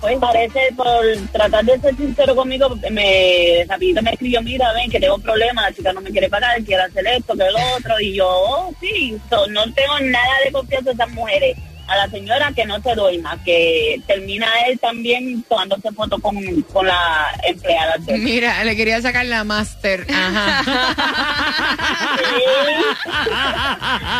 Pues 0.00 0.18
parece 0.18 0.60
por 0.76 1.04
tratar 1.32 1.64
de 1.64 1.78
ser 1.80 1.96
sincero 1.96 2.34
conmigo, 2.34 2.74
me 2.90 3.64
rapidito 3.68 4.02
me 4.02 4.12
escribió, 4.12 4.42
mira, 4.42 4.72
ven 4.72 4.90
que 4.90 5.00
tengo 5.00 5.18
problemas, 5.18 5.64
la 5.64 5.72
chica 5.72 5.92
no 5.92 6.00
me 6.00 6.10
quiere 6.10 6.28
pagar, 6.28 6.62
quiere 6.62 6.82
hacer 6.82 7.06
esto, 7.06 7.34
que 7.34 7.50
lo 7.50 7.76
otro, 7.76 8.00
y 8.00 8.14
yo, 8.14 8.28
oh, 8.28 8.72
sí, 8.80 9.16
so, 9.28 9.46
no 9.48 9.64
tengo 9.72 9.98
nada 10.00 10.34
de 10.44 10.52
confianza 10.52 10.90
en 10.90 10.96
esas 10.96 11.10
mujeres. 11.10 11.56
A 11.88 11.96
la 11.96 12.08
señora 12.10 12.52
que 12.54 12.64
no 12.66 12.80
se 12.82 12.94
duerma, 12.94 13.42
que 13.44 14.00
termina 14.06 14.46
él 14.66 14.78
también 14.78 15.42
tomándose 15.48 15.90
foto 15.92 16.18
con, 16.18 16.36
con 16.62 16.86
la 16.86 17.30
empleada. 17.44 17.96
de. 18.00 18.18
Mira, 18.18 18.62
le 18.64 18.76
quería 18.76 19.00
sacar 19.00 19.24
la 19.24 19.42
máster. 19.44 20.06
Ajá. 20.10 20.62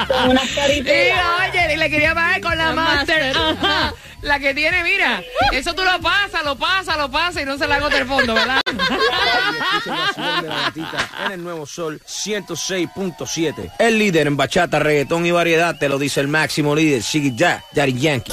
Con 0.09 0.31
unas 0.31 0.51
caritas. 0.51 0.93
Sí, 0.93 1.11
oye, 1.51 1.77
le 1.77 1.91
quería 1.91 2.15
pagar 2.15 2.41
con 2.41 2.57
la, 2.57 2.73
máster. 2.73 3.37
Ajá. 3.37 3.95
La 4.23 4.39
que 4.39 4.55
tiene, 4.55 4.83
mira, 4.83 5.23
eso 5.53 5.75
tú 5.75 5.83
lo 5.83 6.01
pasas, 6.01 6.45
lo 6.45 6.57
pasas, 6.57 6.97
lo 6.97 7.11
pasas 7.11 7.43
y 7.43 7.47
no 7.47 7.57
se 7.57 7.69
la 7.69 7.77
hago 7.77 7.89
del 7.89 8.07
fondo, 8.07 8.35
¿verdad? 8.35 8.61
El 8.67 8.79
en 11.27 11.33
el 11.33 11.45
nuevo 11.45 11.67
sol 11.67 12.01
106.7. 12.07 13.73
El 13.79 13.99
líder 13.99 14.27
en 14.27 14.37
bachata, 14.37 14.79
reggaetón 14.79 15.27
y 15.27 15.31
variedad 15.31 15.77
te 15.79 15.89
lo 15.89 15.99
dice 15.99 16.21
el 16.21 16.29
máximo 16.29 16.75
líder, 16.75 17.03
Siggy 17.03 17.35
Jack, 17.35 17.65
Daddy 17.73 17.99
Yankee. 17.99 18.33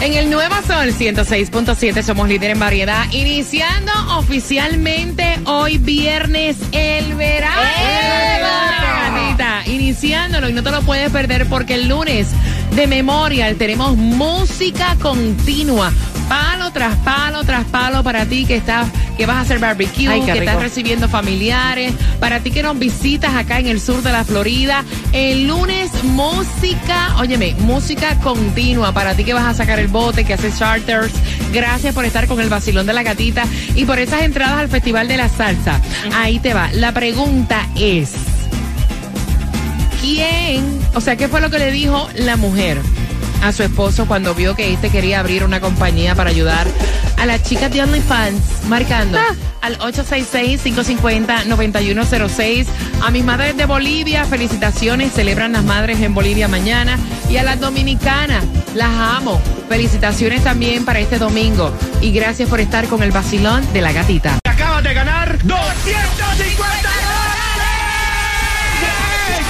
En 0.00 0.14
el 0.14 0.30
Nuevo 0.30 0.54
Sol 0.66 0.94
106.7 0.94 2.02
somos 2.02 2.26
líder 2.26 2.52
en 2.52 2.58
variedad, 2.58 3.04
iniciando 3.12 3.92
oficialmente 4.16 5.38
hoy 5.44 5.76
viernes 5.76 6.56
el 6.72 7.14
verano. 7.16 7.60
Gatita, 9.12 9.62
Iniciándolo 9.66 10.48
y 10.48 10.54
no 10.54 10.62
te 10.62 10.70
lo 10.70 10.80
puedes 10.82 11.10
perder 11.10 11.46
porque 11.50 11.74
el 11.74 11.88
lunes 11.88 12.28
de 12.74 12.86
Memorial 12.86 13.56
tenemos 13.56 13.94
música 13.94 14.96
continua. 15.02 15.92
Palo 16.30 16.70
tras 16.70 16.94
palo 16.98 17.42
tras 17.42 17.64
palo 17.64 18.04
para 18.04 18.24
ti 18.24 18.44
que 18.44 18.54
estás, 18.54 18.88
que 19.16 19.26
vas 19.26 19.38
a 19.38 19.40
hacer 19.40 19.58
barbecue, 19.58 20.06
Ay, 20.06 20.20
que 20.20 20.38
estás 20.38 20.60
recibiendo 20.60 21.08
familiares, 21.08 21.92
para 22.20 22.38
ti 22.38 22.52
que 22.52 22.62
nos 22.62 22.78
visitas 22.78 23.34
acá 23.34 23.58
en 23.58 23.66
el 23.66 23.80
sur 23.80 24.00
de 24.00 24.12
la 24.12 24.22
Florida. 24.22 24.84
El 25.12 25.48
lunes, 25.48 25.90
música, 26.04 27.16
óyeme, 27.18 27.56
música 27.58 28.16
continua 28.20 28.92
para 28.92 29.16
ti 29.16 29.24
que 29.24 29.34
vas 29.34 29.44
a 29.44 29.54
sacar 29.54 29.80
el 29.80 29.88
bote, 29.88 30.24
que 30.24 30.34
haces 30.34 30.56
charters. 30.56 31.12
Gracias 31.52 31.92
por 31.92 32.04
estar 32.04 32.28
con 32.28 32.40
el 32.40 32.48
vacilón 32.48 32.86
de 32.86 32.92
la 32.92 33.02
gatita 33.02 33.42
y 33.74 33.84
por 33.84 33.98
esas 33.98 34.22
entradas 34.22 34.60
al 34.60 34.68
Festival 34.68 35.08
de 35.08 35.16
la 35.16 35.28
Salsa. 35.28 35.80
Ahí 36.14 36.38
te 36.38 36.54
va. 36.54 36.70
La 36.74 36.92
pregunta 36.92 37.66
es, 37.74 38.12
¿quién, 40.00 40.80
o 40.94 41.00
sea, 41.00 41.16
qué 41.16 41.26
fue 41.26 41.40
lo 41.40 41.50
que 41.50 41.58
le 41.58 41.72
dijo 41.72 42.08
la 42.14 42.36
mujer? 42.36 42.80
A 43.42 43.52
su 43.52 43.62
esposo 43.62 44.06
cuando 44.06 44.34
vio 44.34 44.54
que 44.54 44.72
este 44.72 44.88
quería 44.90 45.20
abrir 45.20 45.44
una 45.44 45.60
compañía 45.60 46.14
para 46.14 46.30
ayudar 46.30 46.66
a 47.16 47.26
las 47.26 47.42
chicas 47.42 47.72
de 47.72 47.82
OnlyFans, 47.82 48.64
marcando 48.68 49.18
al 49.60 49.78
866-550-9106. 49.78 52.66
A 53.02 53.10
mis 53.10 53.24
madres 53.24 53.56
de 53.56 53.66
Bolivia, 53.66 54.24
felicitaciones, 54.24 55.12
celebran 55.12 55.52
las 55.52 55.64
madres 55.64 56.00
en 56.00 56.14
Bolivia 56.14 56.46
mañana. 56.48 56.98
Y 57.28 57.36
a 57.36 57.42
las 57.42 57.60
dominicanas, 57.60 58.42
las 58.74 58.90
amo. 58.90 59.42
Felicitaciones 59.68 60.42
también 60.42 60.84
para 60.84 61.00
este 61.00 61.18
domingo. 61.18 61.72
Y 62.00 62.12
gracias 62.12 62.48
por 62.48 62.60
estar 62.60 62.86
con 62.86 63.02
el 63.02 63.12
vacilón 63.12 63.70
de 63.72 63.82
la 63.82 63.92
gatita. 63.92 64.38
Acabas 64.44 64.82
de 64.82 64.94
ganar 64.94 65.38
250 65.44 66.90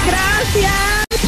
Gracias. 0.07 0.90